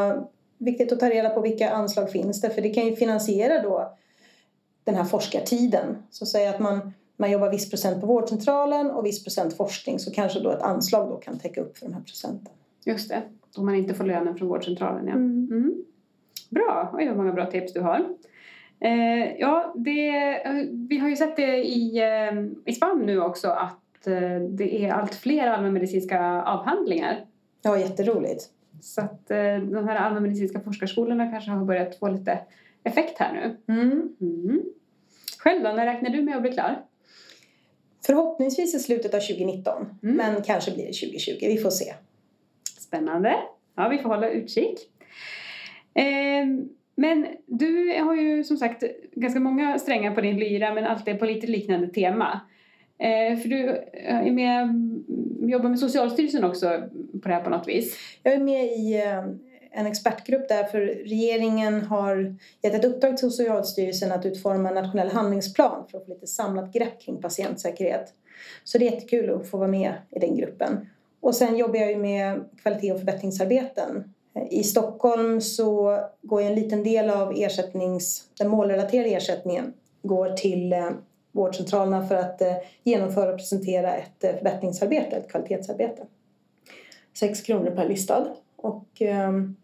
viktigt 0.58 0.92
att 0.92 1.00
ta 1.00 1.10
reda 1.10 1.30
på 1.30 1.40
vilka 1.40 1.70
anslag 1.70 2.10
finns 2.10 2.40
det 2.40 2.50
för 2.50 2.62
det 2.62 2.74
kan 2.74 2.86
ju 2.86 2.96
finansiera 2.96 3.62
då 3.62 3.96
den 4.84 4.94
här 4.94 5.04
forskartiden. 5.04 5.96
Så 6.10 6.26
säg 6.26 6.46
att 6.46 6.60
man 6.60 6.92
man 7.16 7.30
jobbar 7.30 7.50
viss 7.50 7.70
procent 7.70 8.00
på 8.00 8.06
vårdcentralen 8.06 8.90
och 8.90 9.06
viss 9.06 9.24
procent 9.24 9.56
forskning 9.56 9.98
så 9.98 10.10
kanske 10.10 10.40
då 10.40 10.50
ett 10.50 10.62
anslag 10.62 11.08
då 11.08 11.16
kan 11.16 11.38
täcka 11.38 11.60
upp 11.60 11.78
för 11.78 11.86
de 11.86 11.94
här 11.94 12.02
procenten. 12.02 12.52
Just 12.84 13.08
det, 13.08 13.22
om 13.56 13.66
man 13.66 13.74
inte 13.74 13.94
får 13.94 14.04
lönen 14.04 14.36
från 14.36 14.48
vårdcentralen. 14.48 15.06
Ja. 15.06 15.12
Mm. 15.12 15.48
Mm. 15.50 15.84
Bra, 16.50 16.90
oj 16.92 17.08
vad 17.08 17.16
många 17.16 17.32
bra 17.32 17.50
tips 17.50 17.72
du 17.72 17.80
har. 17.80 18.06
Eh, 18.80 19.36
ja, 19.38 19.72
det, 19.76 20.10
vi 20.88 20.98
har 20.98 21.08
ju 21.08 21.16
sett 21.16 21.36
det 21.36 21.64
i, 21.64 21.98
eh, 21.98 22.44
i 22.64 22.72
SPAM 22.72 23.00
nu 23.00 23.20
också 23.20 23.48
att 23.48 24.06
eh, 24.06 24.40
det 24.50 24.84
är 24.84 24.92
allt 24.92 25.14
fler 25.14 25.46
allmänmedicinska 25.46 26.42
avhandlingar. 26.42 27.24
Ja, 27.62 27.78
jätteroligt. 27.78 28.50
Så 28.82 29.00
att 29.00 29.30
eh, 29.30 29.56
de 29.58 29.88
här 29.88 29.96
allmänmedicinska 29.96 30.60
forskarskolorna 30.60 31.30
kanske 31.30 31.50
har 31.50 31.64
börjat 31.64 31.98
få 31.98 32.08
lite 32.08 32.38
effekt 32.82 33.18
här 33.18 33.32
nu. 33.32 33.74
Mm. 33.74 34.16
Mm. 34.20 34.62
Själv 35.38 35.62
då, 35.62 35.72
när 35.72 35.86
räknar 35.86 36.10
du 36.10 36.22
med 36.22 36.36
att 36.36 36.42
bli 36.42 36.52
klar? 36.52 36.82
Förhoppningsvis 38.06 38.74
i 38.74 38.78
slutet 38.78 39.14
av 39.14 39.20
2019, 39.20 39.86
mm. 40.02 40.16
men 40.16 40.42
kanske 40.42 40.70
blir 40.70 40.86
det 40.86 40.92
2020. 40.92 41.36
Vi 41.40 41.58
får 41.58 41.70
se. 41.70 41.94
Spännande. 42.78 43.36
Ja, 43.76 43.88
vi 43.88 43.98
får 43.98 44.08
hålla 44.08 44.30
utkik. 44.30 44.78
Eh, 45.94 46.46
men 46.96 47.26
du 47.46 47.98
har 48.00 48.14
ju 48.14 48.44
som 48.44 48.56
sagt 48.56 48.84
ganska 49.12 49.40
många 49.40 49.78
strängar 49.78 50.14
på 50.14 50.20
din 50.20 50.38
lyra 50.38 50.74
men 50.74 50.84
alltid 50.84 51.18
på 51.18 51.26
lite 51.26 51.46
liknande 51.46 51.88
tema. 51.88 52.40
Eh, 52.98 53.38
för 53.38 53.48
du 53.48 53.84
är 53.92 54.30
med, 54.30 54.68
jobbar 55.50 55.68
med 55.68 55.78
Socialstyrelsen 55.78 56.44
också 56.44 56.82
på 57.22 57.28
det 57.28 57.34
här 57.34 57.42
på 57.42 57.50
något 57.50 57.68
vis. 57.68 57.98
Jag 58.22 58.34
är 58.34 58.38
med 58.38 58.64
i 58.64 58.94
eh, 58.94 59.24
en 59.74 59.86
expertgrupp 59.86 60.48
där 60.48 60.64
för 60.64 60.80
regeringen 60.80 61.82
har 61.82 62.36
gett 62.62 62.74
ett 62.74 62.84
uppdrag 62.84 63.16
till 63.16 63.30
Socialstyrelsen 63.30 64.12
att 64.12 64.26
utforma 64.26 64.68
en 64.68 64.74
nationell 64.74 65.10
handlingsplan 65.10 65.84
för 65.90 65.98
att 65.98 66.04
få 66.04 66.14
lite 66.14 66.26
samlat 66.26 66.72
grepp 66.72 67.00
kring 67.00 67.22
patientsäkerhet. 67.22 68.12
Så 68.64 68.78
det 68.78 68.88
är 68.88 68.90
jättekul 68.92 69.34
att 69.34 69.50
få 69.50 69.56
vara 69.56 69.68
med 69.68 69.94
i 70.10 70.18
den 70.18 70.36
gruppen. 70.36 70.88
Och 71.20 71.34
sen 71.34 71.56
jobbar 71.56 71.76
jag 71.76 71.90
ju 71.90 71.96
med 71.96 72.44
kvalitet 72.62 72.92
och 72.92 72.98
förbättringsarbeten. 72.98 74.14
I 74.50 74.64
Stockholm 74.64 75.40
så 75.40 75.98
går 76.22 76.42
en 76.42 76.54
liten 76.54 76.84
del 76.84 77.10
av 77.10 77.32
ersättnings, 77.36 78.28
den 78.38 78.48
målrelaterade 78.48 79.08
ersättningen 79.08 79.72
går 80.02 80.30
till 80.30 80.72
eh, 80.72 80.90
vårdcentralerna 81.32 82.06
för 82.06 82.14
att 82.14 82.40
eh, 82.40 82.54
genomföra 82.82 83.30
och 83.32 83.38
presentera 83.38 83.94
ett 83.94 84.24
eh, 84.24 84.34
förbättringsarbete, 84.36 85.16
ett 85.16 85.30
kvalitetsarbete. 85.30 86.06
6 87.14 87.40
kronor 87.40 87.70
per 87.70 87.88
listad. 87.88 88.26
Och 88.56 88.88
ehm, 88.98 89.56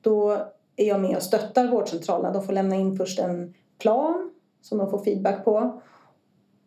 då 0.00 0.30
är 0.76 0.88
jag 0.88 1.00
med 1.00 1.16
och 1.16 1.22
stöttar 1.22 1.68
vårdcentralerna. 1.68 2.32
De 2.32 2.42
får 2.42 2.52
lämna 2.52 2.76
in 2.76 2.96
först 2.96 3.18
en 3.18 3.54
plan 3.78 4.30
som 4.62 4.78
de 4.78 4.90
får 4.90 5.04
feedback 5.04 5.44
på. 5.44 5.80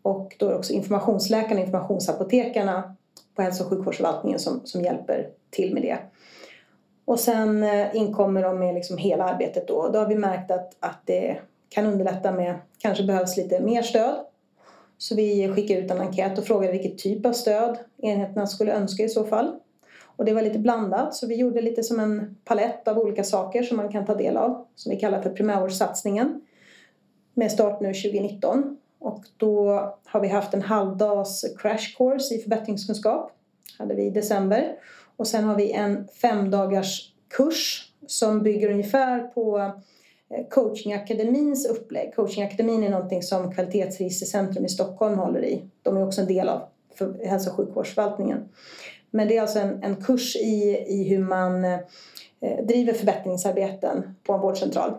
Och 0.02 0.36
då 0.40 0.46
är 0.46 0.50
det 0.50 0.58
också 0.58 0.74
informationsläkarna, 0.74 1.60
och 1.62 1.66
informationsapotekarna 1.66 2.96
på 3.36 3.42
hälso 3.42 3.64
och 3.64 3.70
sjukvårdsförvaltningen 3.70 4.40
som, 4.40 4.62
som 4.64 4.82
hjälper 4.82 5.30
till 5.50 5.74
med 5.74 5.84
det. 5.84 5.98
Och 7.06 7.20
sen 7.20 7.64
eh, 7.64 7.96
inkommer 7.96 8.44
de 8.44 8.60
med 8.60 8.76
liksom 8.76 8.98
hela 8.98 9.24
arbetet 9.24 9.68
då. 9.68 9.90
Då 9.90 10.00
har 10.00 10.08
vi 10.08 10.16
märkt 10.16 10.52
att, 10.52 10.76
att 10.80 11.00
det 11.06 11.38
kan 11.70 11.86
underlätta 11.86 12.32
med, 12.32 12.56
kanske 12.78 13.04
behövs 13.04 13.38
lite 13.38 13.60
mer 13.60 13.82
stöd. 13.82 14.16
Så 14.98 15.16
vi 15.16 15.54
skickar 15.56 15.76
ut 15.76 15.92
en 15.92 16.02
enkät 16.02 16.38
och 16.38 16.46
frågar 16.46 16.72
vilket 16.72 16.98
typ 16.98 17.26
av 17.26 17.34
stöd 17.34 17.78
enheterna 17.98 18.48
skulle 18.48 18.74
önska 18.74 19.04
i 19.04 19.10
så 19.10 19.24
fall. 19.24 19.60
Och 20.16 20.26
det 20.26 20.34
var 20.34 20.42
lite 20.42 20.60
blandat 20.60 21.16
så 21.16 21.28
vi 21.28 21.36
gjorde 21.36 21.62
lite 21.62 21.84
som 21.84 22.00
en 22.00 22.38
palett 22.44 22.88
av 22.88 22.98
olika 22.98 23.24
saker 23.24 23.64
som 23.64 23.78
man 23.78 23.92
kan 23.92 24.06
ta 24.06 24.16
del 24.16 24.38
av 24.38 24.66
som 24.76 24.90
vi 24.90 25.00
kallar 25.00 25.22
för 25.22 25.30
primärvårdssatsningen 25.30 26.42
med 27.34 27.52
start 27.52 27.82
nu 27.82 27.94
2019. 27.94 28.78
Och 29.00 29.24
då 29.38 29.68
har 30.06 30.20
vi 30.20 30.28
haft 30.28 30.54
en 30.54 30.62
halvdags 30.62 31.46
crash 31.58 31.98
course 31.98 32.36
i 32.36 32.40
förbättringskunskap 32.40 33.32
hade 33.78 33.96
vi 33.96 34.04
i 34.04 34.10
december. 34.10 34.76
Och 35.18 35.28
sen 35.28 35.44
har 35.44 35.56
vi 35.56 35.72
en 35.72 36.08
femdagars 36.08 37.14
kurs 37.30 37.92
som 38.08 38.44
bygger 38.44 38.72
ungefär 38.72 39.20
på 39.20 39.60
eh, 40.30 40.48
coachingakademins 40.50 41.66
upplägg. 41.66 42.16
Coachingakademin 42.16 42.84
är 42.84 42.90
någonting 42.90 43.24
som 43.24 43.54
Kvalitetsregistercentrum 43.54 44.66
i 44.66 44.70
Stockholm 44.70 45.18
håller 45.18 45.46
i. 45.46 45.62
De 45.82 45.98
är 45.98 46.08
också 46.08 46.22
en 46.22 46.28
del 46.28 46.50
av 46.50 46.62
hälso 47.24 47.50
och 47.50 47.56
sjukvårdsförvaltningen. 47.56 48.50
Men 49.14 49.28
det 49.28 49.38
är 49.38 49.42
alltså 49.42 49.60
en, 49.60 49.84
en 49.84 49.96
kurs 49.96 50.36
i, 50.36 50.86
i 50.88 51.04
hur 51.10 51.20
man 51.20 51.66
eh, 51.66 51.80
driver 52.64 52.94
förbättringsarbeten 52.94 54.16
på 54.24 54.34
en 54.34 54.42
vårdcentral. 54.42 54.94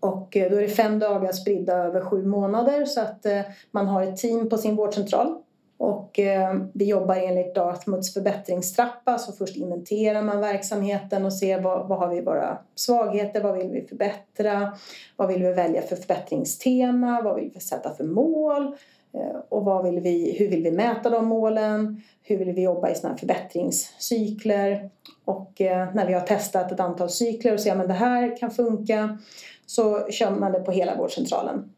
Och 0.00 0.36
eh, 0.36 0.50
då 0.50 0.56
är 0.56 0.62
det 0.62 0.68
fem 0.68 0.98
dagar 0.98 1.32
spridda 1.32 1.74
över 1.74 2.00
sju 2.00 2.24
månader 2.24 2.84
så 2.84 3.00
att 3.00 3.26
eh, 3.26 3.40
man 3.70 3.86
har 3.86 4.02
ett 4.02 4.16
team 4.16 4.48
på 4.48 4.58
sin 4.58 4.76
vårdcentral. 4.76 5.34
Och 5.76 6.18
eh, 6.18 6.54
vi 6.72 6.84
jobbar 6.84 7.16
enligt 7.16 7.54
Dartmouths 7.54 8.14
förbättringstrappa 8.14 9.18
så 9.18 9.32
först 9.32 9.56
inventerar 9.56 10.22
man 10.22 10.40
verksamheten 10.40 11.24
och 11.24 11.32
ser 11.32 11.60
vad, 11.60 11.88
vad 11.88 11.98
har 11.98 12.08
vi 12.08 12.20
våra 12.20 12.58
svagheter, 12.74 13.42
vad 13.42 13.56
vill 13.58 13.70
vi 13.70 13.86
förbättra, 13.86 14.72
vad 15.16 15.28
vill 15.28 15.42
vi 15.42 15.52
välja 15.52 15.82
för 15.82 15.96
förbättringstema, 15.96 17.22
vad 17.22 17.34
vill 17.36 17.50
vi 17.54 17.60
sätta 17.60 17.94
för 17.94 18.04
mål 18.04 18.76
Eh, 19.14 19.40
och 19.48 19.64
vad 19.64 19.84
vill 19.84 20.00
vi, 20.00 20.36
hur 20.38 20.48
vill 20.48 20.62
vi 20.62 20.70
mäta 20.70 21.10
de 21.10 21.26
målen, 21.26 22.02
hur 22.22 22.38
vill 22.38 22.52
vi 22.52 22.62
jobba 22.62 22.90
i 22.90 22.94
såna 22.94 23.12
här 23.12 23.18
förbättringscykler 23.18 24.90
och 25.24 25.60
eh, 25.60 25.94
när 25.94 26.06
vi 26.06 26.12
har 26.12 26.20
testat 26.20 26.72
ett 26.72 26.80
antal 26.80 27.10
cykler 27.10 27.52
och 27.52 27.60
ser 27.60 27.76
att 27.76 27.88
det 27.88 27.94
här 27.94 28.36
kan 28.36 28.50
funka 28.50 29.18
så 29.66 30.06
kör 30.10 30.30
man 30.30 30.52
det 30.52 30.60
på 30.60 30.72
hela 30.72 30.96
vårdcentralen. 30.96 31.72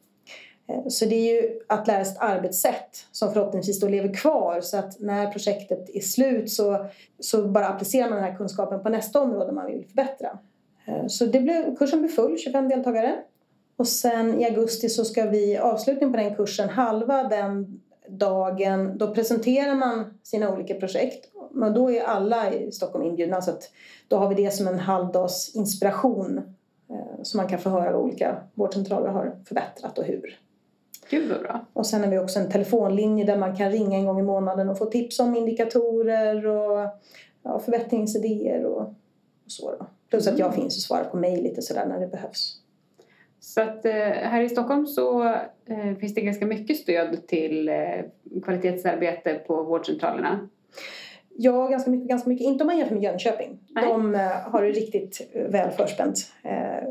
Eh, 0.69 0.89
så 0.89 1.05
det 1.05 1.15
är 1.15 1.43
ju 1.43 1.61
att 1.67 1.87
lära 1.87 2.05
sig 2.05 2.15
ett 2.15 2.23
arbetssätt 2.23 3.07
som 3.13 3.33
förhoppningsvis 3.33 3.81
då 3.81 3.89
lever 3.89 4.15
kvar 4.15 4.61
så 4.61 4.77
att 4.77 5.01
när 5.01 5.33
projektet 5.33 5.91
är 5.95 6.01
slut 6.01 6.51
så, 6.51 6.87
så 7.21 7.49
bara 7.49 7.69
applicerar 7.69 8.11
man 8.11 8.19
den 8.19 8.31
här 8.31 8.37
kunskapen 8.37 8.83
på 8.83 8.89
nästa 8.89 9.21
område 9.21 9.53
man 9.53 9.67
vill 9.67 9.85
förbättra. 9.87 10.39
Eh, 10.87 11.07
så 11.07 11.27
det 11.27 11.41
blev, 11.41 11.77
kursen 11.77 11.99
blev 11.99 12.11
full, 12.11 12.39
25 12.39 12.69
deltagare. 12.69 13.17
Och 13.77 13.89
sen 13.89 14.41
i 14.41 14.45
augusti 14.45 14.89
så 14.89 15.05
ska 15.05 15.25
vi 15.25 15.59
avslutning 15.59 16.13
på 16.13 16.17
den 16.17 16.35
kursen, 16.35 16.69
halva 16.69 17.23
den 17.23 17.81
dagen, 18.09 18.99
då 18.99 19.15
presenterar 19.15 19.75
man 19.75 20.19
sina 20.23 20.55
olika 20.55 20.75
projekt. 20.75 21.29
Men 21.51 21.75
då 21.75 21.91
är 21.91 22.03
alla 22.03 22.53
i 22.53 22.73
Stockholm 22.73 23.05
inbjudna 23.05 23.43
så 23.43 23.51
att 23.51 23.71
då 24.09 24.17
har 24.17 24.29
vi 24.29 24.35
det 24.35 24.51
som 24.51 24.69
en 24.69 24.79
halvdags 24.79 25.55
inspiration 25.55 26.57
Eh, 26.91 27.23
så 27.23 27.37
man 27.37 27.49
kan 27.49 27.59
få 27.59 27.71
höra 27.71 27.93
vad 27.93 28.01
olika 28.01 28.43
vårdcentraler 28.55 29.09
har 29.09 29.37
förbättrat 29.45 29.99
och 29.99 30.05
hur. 30.05 30.39
Gud 31.11 31.31
vad 31.31 31.41
bra. 31.41 31.67
Och 31.73 31.87
sen 31.87 32.01
har 32.01 32.11
vi 32.11 32.19
också 32.19 32.39
en 32.39 32.51
telefonlinje 32.51 33.25
där 33.25 33.39
man 33.39 33.57
kan 33.57 33.71
ringa 33.71 33.99
en 33.99 34.07
gång 34.07 34.21
i 34.21 34.23
månaden 34.23 34.69
och 34.69 34.79
få 34.79 34.87
tips 34.87 35.21
om 35.21 35.37
indikatorer 35.37 36.47
och 36.47 36.89
ja, 37.43 37.59
förbättringsidéer 37.59 38.65
och, 38.65 38.81
och 38.81 39.53
så. 39.53 39.71
Då. 39.71 39.87
Plus 40.11 40.27
mm. 40.27 40.35
att 40.35 40.39
jag 40.39 40.49
mm. 40.49 40.61
finns 40.61 40.77
och 40.77 40.83
svarar 40.83 41.05
på 41.05 41.17
mejl 41.17 41.43
lite 41.43 41.63
sådär 41.63 41.87
när 41.87 42.01
det 42.01 42.07
behövs. 42.07 42.61
Så 43.41 43.61
att 43.61 43.85
eh, 43.85 43.93
här 44.03 44.43
i 44.43 44.49
Stockholm 44.49 44.87
så 44.87 45.25
eh, 45.67 45.97
finns 46.01 46.15
det 46.15 46.21
ganska 46.21 46.47
mycket 46.47 46.77
stöd 46.77 47.27
till 47.27 47.69
eh, 47.69 47.75
kvalitetsarbete 48.45 49.35
på 49.35 49.63
vårdcentralerna. 49.63 50.49
Ja, 51.39 51.67
ganska 51.67 51.91
mycket, 51.91 52.09
ganska 52.09 52.29
mycket. 52.29 52.45
Inte 52.45 52.65
om 52.65 52.67
man 52.67 52.79
jämför 52.79 52.95
med 52.95 53.05
Jönköping. 53.05 53.59
Nej. 53.69 53.85
De 53.85 54.15
har 54.45 54.63
det 54.63 54.71
riktigt 54.71 55.31
väl 55.35 55.71
förspänt. 55.71 56.33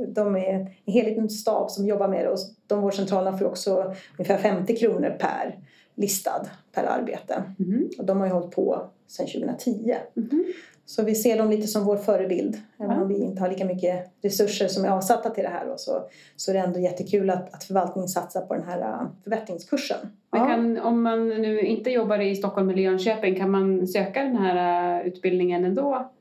De 0.07 0.35
är 0.35 0.53
en 0.53 0.67
hel 0.85 1.05
liten 1.05 1.29
stab 1.29 1.71
som 1.71 1.87
jobbar 1.87 2.07
med 2.07 2.25
det 2.25 2.29
och 2.29 2.37
de 2.67 2.81
vårdcentralerna 2.81 3.37
får 3.37 3.45
också 3.45 3.95
ungefär 4.17 4.37
50 4.37 4.75
kronor 4.75 5.17
per 5.19 5.59
listad 5.95 6.47
per 6.71 6.83
arbete. 6.83 7.43
Mm. 7.59 7.89
Och 7.97 8.05
de 8.05 8.19
har 8.19 8.27
ju 8.27 8.33
hållit 8.33 8.51
på 8.51 8.89
sedan 9.07 9.27
2010. 9.27 9.95
Mm. 10.15 10.45
Så 10.85 11.03
vi 11.03 11.15
ser 11.15 11.37
dem 11.37 11.49
lite 11.49 11.67
som 11.67 11.83
vår 11.85 11.97
förebild. 11.97 12.57
Även 12.79 13.01
om 13.01 13.07
vi 13.07 13.15
inte 13.15 13.41
har 13.41 13.49
lika 13.49 13.65
mycket 13.65 14.11
resurser 14.21 14.67
som 14.67 14.85
är 14.85 14.89
avsatta 14.89 15.29
till 15.29 15.43
det 15.43 15.49
här 15.49 15.65
då, 15.65 15.77
så, 15.77 16.09
så 16.35 16.51
är 16.51 16.55
det 16.55 16.59
ändå 16.61 16.79
jättekul 16.79 17.29
att, 17.29 17.53
att 17.53 17.63
förvaltningen 17.63 18.09
satsar 18.09 18.41
på 18.41 18.53
den 18.53 18.63
här 18.63 18.79
uh, 18.79 19.07
förbättringskursen. 19.23 19.97
Men 20.31 20.47
kan, 20.47 20.79
om 20.79 21.01
man 21.01 21.29
nu 21.29 21.59
inte 21.59 21.89
jobbar 21.89 22.19
i 22.19 22.35
Stockholm 22.35 22.69
eller 22.69 22.81
Jönköping, 22.81 23.35
kan 23.35 23.51
man 23.51 23.87
söka 23.87 24.23
den 24.23 24.35
här 24.35 24.99
uh, 25.01 25.07
utbildningen 25.07 25.65
ändå, 25.65 26.11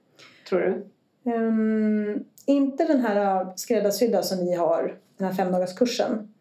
tror 0.49 0.61
du? 0.61 0.87
Um, 1.33 2.25
inte 2.47 2.85
den 2.85 3.01
här 3.01 3.45
uh, 3.45 3.53
skräddarsydda 3.57 4.23
som 4.23 4.39
vi 4.39 4.55
har, 4.55 4.99
den 5.19 5.27
här 5.27 5.35
femdagarskursen. 5.35 6.35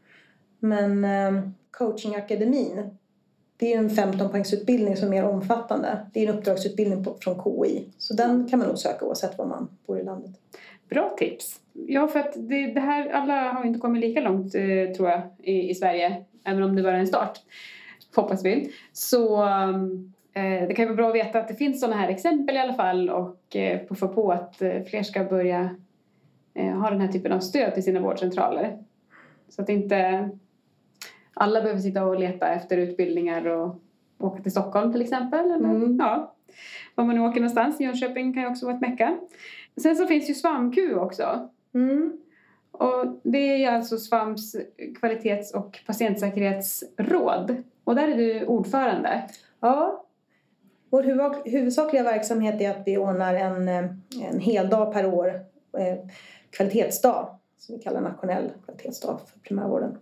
Men 0.59 1.05
um, 1.05 1.53
coachingakademin 1.71 2.97
det 3.63 3.73
är 3.73 3.77
en 3.77 3.89
15 3.89 4.29
poängsutbildning 4.29 4.97
som 4.97 5.07
är 5.07 5.11
mer 5.11 5.23
omfattande. 5.23 6.05
Det 6.13 6.25
är 6.25 6.29
en 6.29 6.37
uppdragsutbildning 6.37 7.03
på, 7.03 7.17
från 7.21 7.43
KI. 7.43 7.85
Så 7.97 8.13
den 8.13 8.47
kan 8.49 8.59
man 8.59 8.67
nog 8.67 8.77
söka 8.77 9.05
oavsett 9.05 9.37
var 9.37 9.45
man 9.45 9.69
bor 9.87 9.99
i 9.99 10.03
landet. 10.03 10.31
Bra 10.89 11.15
tips! 11.17 11.59
Ja, 11.73 12.07
för 12.07 12.19
att 12.19 12.33
det, 12.35 12.73
det 12.73 12.79
här, 12.79 13.09
alla 13.09 13.51
har 13.51 13.65
inte 13.65 13.79
kommit 13.79 14.01
lika 14.01 14.21
långt 14.21 14.55
eh, 14.55 14.95
tror 14.95 15.09
jag 15.09 15.21
i, 15.43 15.69
i 15.69 15.75
Sverige, 15.75 16.23
även 16.43 16.63
om 16.63 16.75
det 16.75 16.83
bara 16.83 16.95
är 16.95 16.99
en 16.99 17.07
start, 17.07 17.39
hoppas 18.15 18.45
vi. 18.45 18.71
Så 18.93 19.43
eh, 19.43 19.69
eh 20.33 20.67
det 20.67 20.73
kan 20.75 20.85
vara 20.85 20.95
bra 20.95 21.09
att 21.09 21.15
veta 21.15 21.39
att 21.39 21.47
det 21.47 21.55
finns 21.55 21.79
sådana 21.79 22.01
här 22.01 22.09
exempel 22.09 22.55
i 22.55 22.59
alla 22.59 22.73
fall 22.73 23.09
och 23.09 23.55
eh, 23.55 23.79
få 23.95 24.07
på 24.07 24.31
att 24.31 24.61
eh, 24.61 24.83
fler 24.83 25.03
ska 25.03 25.23
börja 25.23 25.75
eh, 26.53 26.73
ha 26.73 26.89
den 26.89 27.01
här 27.01 27.07
typen 27.07 27.31
av 27.31 27.39
stöd 27.39 27.73
till 27.73 27.83
sina 27.83 27.99
vårdcentraler. 27.99 28.77
Så 29.49 29.61
att 29.61 29.69
inte 29.69 30.29
alla 31.33 31.61
behöver 31.61 31.81
sitta 31.81 32.05
och 32.05 32.19
leta 32.19 32.47
efter 32.47 32.77
utbildningar 32.77 33.47
och 33.47 33.75
åka 34.19 34.43
till 34.43 34.51
Stockholm 34.51 34.91
till 34.91 35.01
exempel. 35.01 35.45
Eller, 35.45 35.69
mm. 35.69 35.97
ja, 35.99 36.35
var 36.95 37.03
man 37.05 37.15
nu 37.15 37.21
åker 37.21 37.39
någonstans. 37.39 37.79
Jönköping 37.79 38.33
kan 38.33 38.43
ju 38.43 38.49
också 38.49 38.65
vara 38.65 38.75
ett 38.75 38.81
mecka. 38.81 39.17
Sen 39.81 39.95
så 39.95 40.05
finns 40.05 40.29
ju 40.29 40.33
SVAMQ 40.33 40.77
också. 40.95 41.49
Mm. 41.73 42.17
Och 42.71 43.19
det 43.23 43.63
är 43.63 43.71
alltså 43.71 43.97
SVAMs 43.97 44.55
kvalitets 44.99 45.53
och 45.53 45.79
patientsäkerhetsråd. 45.85 47.55
Och 47.83 47.95
där 47.95 48.07
är 48.07 48.17
du 48.17 48.45
ordförande. 48.45 49.23
Ja. 49.59 50.05
Vår 50.89 51.49
huvudsakliga 51.49 52.03
verksamhet 52.03 52.61
är 52.61 52.69
att 52.69 52.83
vi 52.87 52.97
ordnar 52.97 53.33
en, 53.33 53.67
en 53.67 54.39
hel 54.39 54.69
dag 54.69 54.93
per 54.93 55.05
år, 55.05 55.27
eh, 55.77 55.97
kvalitetsdag, 56.49 57.39
som 57.57 57.75
vi 57.75 57.81
kallar 57.81 58.01
nationell 58.01 58.51
kvalitetsdag 58.65 59.19
för 59.31 59.39
primärvården. 59.39 59.97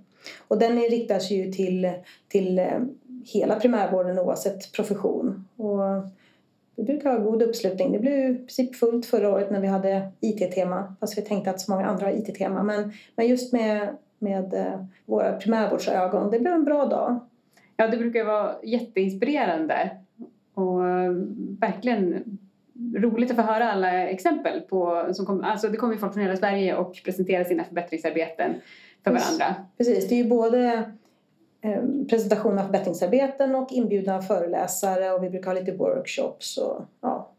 Och 0.47 0.59
den 0.59 0.79
riktar 0.79 1.19
sig 1.19 1.37
ju 1.37 1.51
till, 1.51 1.91
till 2.27 2.59
eh, 2.59 2.79
hela 3.25 3.59
primärvården 3.59 4.19
oavsett 4.19 4.71
profession. 4.71 5.47
Och 5.55 5.79
vi 6.75 6.83
brukar 6.83 7.11
ha 7.11 7.17
god 7.17 7.41
uppslutning. 7.41 7.91
Det 7.91 7.99
blev 7.99 8.13
ju 8.13 8.29
i 8.29 8.35
princip 8.35 8.75
fullt 8.75 9.05
förra 9.05 9.29
året 9.29 9.51
när 9.51 9.59
vi 9.59 9.67
hade 9.67 10.11
IT-tema, 10.19 10.95
fast 10.99 11.17
vi 11.17 11.21
tänkte 11.21 11.49
att 11.49 11.61
så 11.61 11.71
många 11.71 11.85
andra 11.85 12.05
har 12.05 12.13
IT-tema. 12.13 12.63
Men, 12.63 12.93
men 13.15 13.27
just 13.27 13.53
med, 13.53 13.95
med 14.19 14.53
eh, 14.53 14.85
våra 15.05 15.33
primärvårdsögon, 15.33 16.31
det 16.31 16.39
blev 16.39 16.53
en 16.53 16.65
bra 16.65 16.85
dag. 16.85 17.19
Ja, 17.77 17.87
det 17.87 17.97
brukar 17.97 18.25
vara 18.25 18.55
jätteinspirerande 18.63 19.89
och 20.53 20.87
eh, 20.87 21.11
verkligen 21.59 22.23
roligt 22.95 23.31
att 23.31 23.35
få 23.35 23.41
höra 23.41 23.71
alla 23.71 24.09
exempel 24.09 24.61
på, 24.61 25.07
som 25.13 25.25
kom, 25.25 25.43
alltså 25.43 25.67
det 25.67 25.77
kommer 25.77 25.93
ju 25.93 25.99
folk 25.99 26.13
från 26.13 26.23
hela 26.23 26.37
Sverige 26.37 26.75
och 26.75 27.01
presenterar 27.05 27.43
sina 27.43 27.63
förbättringsarbeten 27.63 28.55
för 29.03 29.11
varandra. 29.11 29.55
Precis, 29.77 30.09
det 30.09 30.15
är 30.15 30.23
ju 30.23 30.29
både 30.29 30.91
eh, 31.61 31.81
presentation 32.09 32.59
av 32.59 32.63
förbättringsarbeten 32.63 33.55
och 33.55 33.71
inbjudna 33.71 34.21
föreläsare 34.21 35.11
och 35.11 35.23
vi 35.23 35.29
brukar 35.29 35.51
ha 35.51 35.59
lite 35.59 35.71
workshops 35.71 36.57
och 36.57 36.81
ja, 37.01 37.31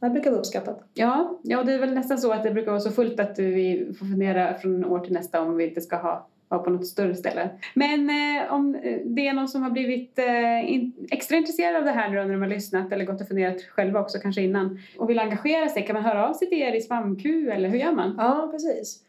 det 0.00 0.10
brukar 0.10 0.30
vara 0.30 0.40
uppskattat. 0.40 0.80
Ja, 0.94 1.38
ja, 1.42 1.62
det 1.62 1.72
är 1.72 1.78
väl 1.78 1.94
nästan 1.94 2.18
så 2.18 2.32
att 2.32 2.42
det 2.42 2.50
brukar 2.50 2.70
vara 2.70 2.80
så 2.80 2.90
fullt 2.90 3.20
att 3.20 3.38
vi 3.38 3.94
får 3.98 4.06
fundera 4.06 4.54
från 4.54 4.84
år 4.84 4.98
till 4.98 5.12
nästa 5.12 5.40
om 5.40 5.56
vi 5.56 5.68
inte 5.68 5.80
ska 5.80 5.96
ha 5.96 6.26
vara 6.50 6.62
på 6.62 6.70
något 6.70 6.86
större 6.86 7.14
ställe. 7.14 7.50
Men 7.74 8.10
eh, 8.10 8.52
om 8.52 8.72
det 9.04 9.28
är 9.28 9.32
någon 9.32 9.48
som 9.48 9.62
har 9.62 9.70
blivit 9.70 10.18
eh, 10.18 10.72
in, 10.72 10.92
extra 11.10 11.36
intresserad 11.36 11.76
av 11.76 11.84
det 11.84 11.90
här 11.90 12.08
nu 12.08 12.16
när 12.16 12.32
de 12.32 12.42
har 12.42 12.48
lyssnat 12.48 12.92
eller 12.92 13.04
gått 13.04 13.20
och 13.20 13.28
funderat 13.28 13.62
själva 13.62 14.00
också 14.00 14.18
kanske 14.18 14.42
innan 14.42 14.80
och 14.98 15.10
vill 15.10 15.18
engagera 15.18 15.68
sig, 15.68 15.86
kan 15.86 15.94
man 15.94 16.04
höra 16.04 16.28
av 16.28 16.32
sig 16.32 16.48
till 16.48 16.62
er 16.62 16.72
i 16.72 16.80
SVAMQ 16.80 17.24
eller 17.26 17.68
hur 17.68 17.78
gör 17.78 17.92
man? 17.92 18.14
Ja, 18.18 18.48
precis. 18.52 19.02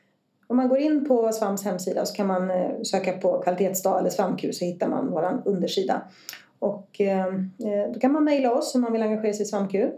Om 0.52 0.58
man 0.58 0.70
går 0.70 0.78
in 0.78 1.06
på 1.06 1.32
Svams 1.32 1.64
hemsida 1.64 2.06
så 2.06 2.16
kan 2.16 2.28
man 2.28 2.52
eh, 2.52 2.82
söka 2.84 3.12
på 3.12 3.42
kvalitetsdag 3.42 4.00
eller 4.00 4.10
svampkur 4.10 4.52
så 4.52 4.66
hittar 4.66 4.88
man 4.88 5.12
vår 5.12 5.42
undersida. 5.46 6.02
Och 6.60 7.02
eh, 7.02 7.26
eh, 7.26 7.92
då 7.94 8.00
kan 8.00 8.12
man 8.12 8.24
mejla 8.24 8.54
oss 8.54 8.76
om 8.76 8.82
man 8.82 8.92
vill 8.92 9.02
engagera 9.02 9.34
sig 9.34 9.42
i 9.42 9.46
svampkur. 9.46 9.92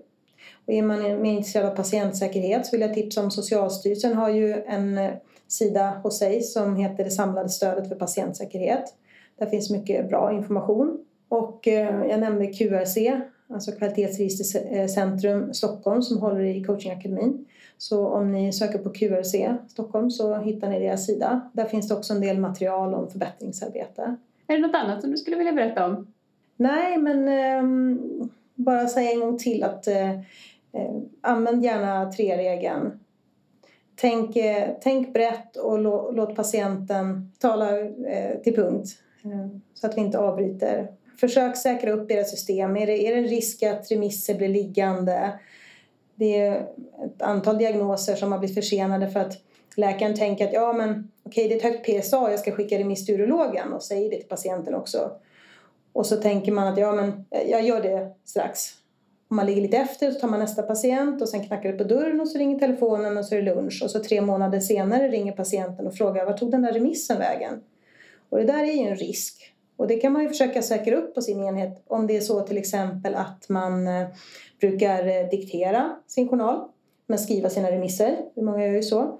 Och 0.65 0.73
är 0.73 0.81
man 0.81 1.21
mer 1.21 1.31
intresserad 1.31 1.65
av 1.65 1.75
patientsäkerhet 1.75 2.65
så 2.65 2.71
vill 2.71 2.81
jag 2.81 2.93
tipsa 2.93 3.23
om 3.23 3.31
Socialstyrelsen 3.31 4.13
har 4.13 4.29
ju 4.29 4.63
en 4.67 4.99
sida 5.47 5.99
hos 6.03 6.19
sig 6.19 6.41
som 6.41 6.75
heter 6.75 7.03
Det 7.03 7.11
samlade 7.11 7.49
stödet 7.49 7.89
för 7.89 7.95
patientsäkerhet. 7.95 8.83
Där 9.39 9.45
finns 9.45 9.69
mycket 9.69 10.09
bra 10.09 10.33
information. 10.33 11.05
Och 11.29 11.67
jag 12.09 12.19
nämnde 12.19 12.47
QRC, 12.47 13.21
alltså 13.49 13.71
Kvalitetsregistercentrum 13.71 15.53
Stockholm 15.53 16.01
som 16.01 16.17
håller 16.17 16.43
i 16.43 16.63
coachingakademin. 16.63 17.45
Så 17.77 18.07
om 18.07 18.31
ni 18.31 18.53
söker 18.53 18.79
på 18.79 18.89
QRC 18.89 19.57
Stockholm 19.67 20.11
så 20.11 20.37
hittar 20.37 20.69
ni 20.69 20.79
deras 20.79 21.05
sida. 21.05 21.51
Där 21.53 21.65
finns 21.65 21.87
det 21.87 21.95
också 21.95 22.13
en 22.13 22.21
del 22.21 22.39
material 22.39 22.93
om 22.93 23.09
förbättringsarbete. 23.09 24.15
Är 24.47 24.55
det 24.55 24.67
något 24.67 24.75
annat 24.75 25.01
som 25.01 25.11
du 25.11 25.17
skulle 25.17 25.37
vilja 25.37 25.53
berätta 25.53 25.85
om? 25.85 26.07
Nej, 26.55 26.97
men 26.97 27.27
eh, 27.27 27.97
bara 28.55 28.87
säga 28.87 29.11
en 29.11 29.19
gång 29.19 29.37
till 29.37 29.63
att 29.63 29.87
eh 29.87 30.19
använd 31.21 31.63
gärna 31.63 32.11
tre-regeln 32.11 32.99
tänk, 33.95 34.35
eh, 34.35 34.69
tänk 34.81 35.13
brett 35.13 35.55
och 35.55 35.79
låt 36.13 36.35
patienten 36.35 37.31
tala 37.39 37.79
eh, 37.79 38.39
till 38.43 38.55
punkt 38.55 38.89
så 39.73 39.87
att 39.87 39.97
vi 39.97 40.01
inte 40.01 40.19
avbryter. 40.19 40.87
Försök 41.19 41.57
säkra 41.57 41.91
upp 41.91 42.11
era 42.11 42.23
system. 42.23 42.77
Är 42.77 42.87
det, 42.87 43.07
är 43.07 43.15
det 43.15 43.21
en 43.21 43.27
risk 43.27 43.63
att 43.63 43.91
remisser 43.91 44.35
blir 44.35 44.49
liggande? 44.49 45.39
Det 46.15 46.37
är 46.37 46.61
ett 47.05 47.21
antal 47.21 47.57
diagnoser 47.57 48.15
som 48.15 48.31
har 48.31 48.39
blivit 48.39 48.55
försenade 48.55 49.09
för 49.09 49.19
att 49.19 49.33
läkaren 49.75 50.15
tänker 50.15 50.47
att 50.47 50.53
ja 50.53 50.73
men 50.73 51.11
okej 51.23 51.47
det 51.47 51.53
är 51.53 51.57
ett 51.57 51.63
högt 51.63 51.85
PSA, 51.85 52.31
jag 52.31 52.39
ska 52.39 52.51
skicka 52.51 52.79
remiss 52.79 53.05
till 53.05 53.15
urologen 53.15 53.73
och 53.73 53.83
säger 53.83 54.09
det 54.09 54.17
till 54.17 54.27
patienten 54.27 54.75
också. 54.75 55.11
Och 55.93 56.05
så 56.05 56.17
tänker 56.17 56.51
man 56.51 56.67
att 56.67 56.77
ja 56.77 56.91
men 56.91 57.25
jag 57.49 57.63
gör 57.63 57.81
det 57.81 58.11
strax. 58.25 58.69
Om 59.27 59.35
man 59.35 59.45
ligger 59.45 59.61
lite 59.61 59.77
efter 59.77 60.11
så 60.11 60.19
tar 60.19 60.27
man 60.27 60.39
nästa 60.39 60.63
patient 60.63 61.21
och 61.21 61.29
sen 61.29 61.47
knackar 61.47 61.71
det 61.71 61.77
på 61.77 61.83
dörren 61.83 62.21
och 62.21 62.27
så 62.27 62.37
ringer 62.37 62.59
telefonen 62.59 63.17
och 63.17 63.25
så 63.25 63.35
är 63.35 63.41
det 63.41 63.55
lunch. 63.55 63.81
Och 63.83 63.91
så 63.91 63.99
tre 63.99 64.21
månader 64.21 64.59
senare 64.59 65.07
ringer 65.07 65.31
patienten 65.31 65.87
och 65.87 65.95
frågar 65.95 66.25
var 66.25 66.33
tog 66.33 66.51
den 66.51 66.61
där 66.61 66.73
remissen 66.73 67.19
vägen? 67.19 67.61
Och 68.29 68.37
det 68.37 68.43
där 68.43 68.63
är 68.63 68.73
ju 68.73 68.87
en 68.87 68.95
risk. 68.95 69.52
Och 69.77 69.87
det 69.87 69.95
kan 69.95 70.13
man 70.13 70.21
ju 70.21 70.29
försöka 70.29 70.61
säkra 70.61 70.95
upp 70.95 71.15
på 71.15 71.21
sin 71.21 71.43
enhet 71.43 71.83
om 71.87 72.07
det 72.07 72.17
är 72.17 72.21
så 72.21 72.41
till 72.41 72.57
exempel 72.57 73.15
att 73.15 73.49
man 73.49 73.87
eh, 73.87 74.07
brukar 74.59 75.07
eh, 75.07 75.29
diktera 75.29 75.95
sin 76.07 76.29
journal 76.29 76.67
men 77.07 77.19
skriva 77.19 77.49
sina 77.49 77.71
remisser. 77.71 78.17
Många 78.35 78.65
gör 78.65 78.73
ju 78.73 78.83
så. 78.83 79.19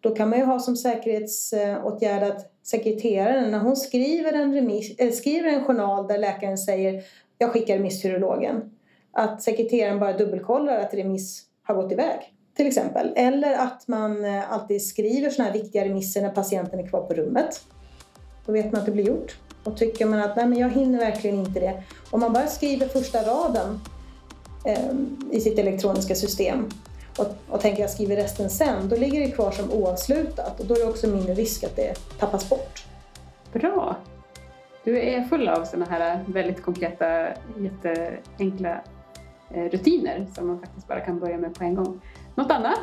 Då 0.00 0.14
kan 0.14 0.30
man 0.30 0.38
ju 0.38 0.44
ha 0.44 0.58
som 0.58 0.76
säkerhetsåtgärd 0.76 2.22
att 2.22 2.52
sekreteraren 2.62 3.50
när 3.50 3.58
hon 3.58 3.76
skriver 3.76 4.32
en, 4.32 4.54
remiss, 4.54 4.98
äh, 4.98 5.06
eh, 5.06 5.12
skriver 5.12 5.48
en 5.48 5.64
journal 5.64 6.06
där 6.06 6.18
läkaren 6.18 6.58
säger 6.58 7.02
jag 7.38 7.50
skickar 7.50 7.74
remiss 7.74 8.02
till 8.02 8.10
urologen 8.10 8.70
att 9.12 9.42
sekreteraren 9.42 10.00
bara 10.00 10.12
dubbelkollar 10.12 10.78
att 10.78 10.94
remiss 10.94 11.42
har 11.62 11.74
gått 11.74 11.92
iväg. 11.92 12.18
Till 12.56 12.66
exempel. 12.66 13.12
Eller 13.16 13.52
att 13.52 13.88
man 13.88 14.24
alltid 14.24 14.86
skriver 14.86 15.30
sådana 15.30 15.50
här 15.50 15.58
viktiga 15.58 15.84
remisser 15.84 16.22
när 16.22 16.30
patienten 16.30 16.80
är 16.80 16.86
kvar 16.86 17.00
på 17.00 17.14
rummet. 17.14 17.60
Då 18.46 18.52
vet 18.52 18.72
man 18.72 18.80
att 18.80 18.86
det 18.86 18.92
blir 18.92 19.04
gjort. 19.04 19.36
Och 19.64 19.76
tycker 19.76 20.06
man 20.06 20.20
att 20.20 20.36
nej 20.36 20.46
men 20.46 20.58
jag 20.58 20.70
hinner 20.70 20.98
verkligen 20.98 21.36
inte 21.38 21.60
det. 21.60 21.82
Om 22.10 22.20
man 22.20 22.32
bara 22.32 22.46
skriver 22.46 22.86
första 22.86 23.18
raden 23.22 23.80
eh, 24.64 24.90
i 25.30 25.40
sitt 25.40 25.58
elektroniska 25.58 26.14
system 26.14 26.68
och, 27.18 27.26
och 27.48 27.60
tänker 27.60 27.82
jag 27.82 27.90
skriver 27.90 28.16
resten 28.16 28.50
sen, 28.50 28.88
då 28.88 28.96
ligger 28.96 29.20
det 29.20 29.30
kvar 29.30 29.50
som 29.50 29.72
oavslutat 29.72 30.60
och 30.60 30.66
då 30.66 30.74
är 30.74 30.78
det 30.78 30.86
också 30.86 31.06
mindre 31.06 31.34
risk 31.34 31.64
att 31.64 31.76
det 31.76 31.94
tappas 32.18 32.48
bort. 32.48 32.84
Bra! 33.52 33.96
Du 34.84 35.00
är 35.00 35.24
full 35.24 35.48
av 35.48 35.64
sådana 35.64 35.86
här 35.90 36.24
väldigt 36.26 36.62
konkreta, 36.62 37.28
jätteenkla 37.58 38.80
Eh, 39.54 39.70
rutiner 39.70 40.26
som 40.34 40.46
man 40.46 40.60
faktiskt 40.60 40.88
bara 40.88 41.00
kan 41.00 41.18
börja 41.18 41.38
med 41.38 41.54
på 41.54 41.64
en 41.64 41.74
gång. 41.74 42.00
Något 42.34 42.50
annat? 42.50 42.80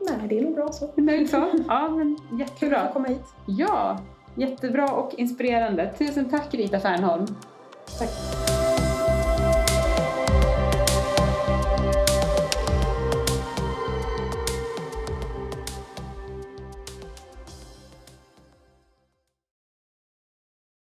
Nej, 0.00 0.28
det 0.28 0.38
är 0.38 0.42
nog 0.42 0.54
bra 0.54 0.72
så. 0.72 0.90
Nöjd 0.94 1.30
så? 1.30 1.50
Ja, 1.68 1.88
men 1.88 2.18
jättebra. 2.38 2.58
Kul 2.58 2.74
att 2.74 2.92
komma 2.92 3.08
hit. 3.08 3.24
Ja, 3.46 3.98
jättebra 4.36 4.92
och 4.92 5.14
inspirerande. 5.18 5.94
Tusen 5.98 6.30
tack 6.30 6.54
Rita 6.54 6.80
Fernholm. 6.80 7.26
Tack. 7.98 8.55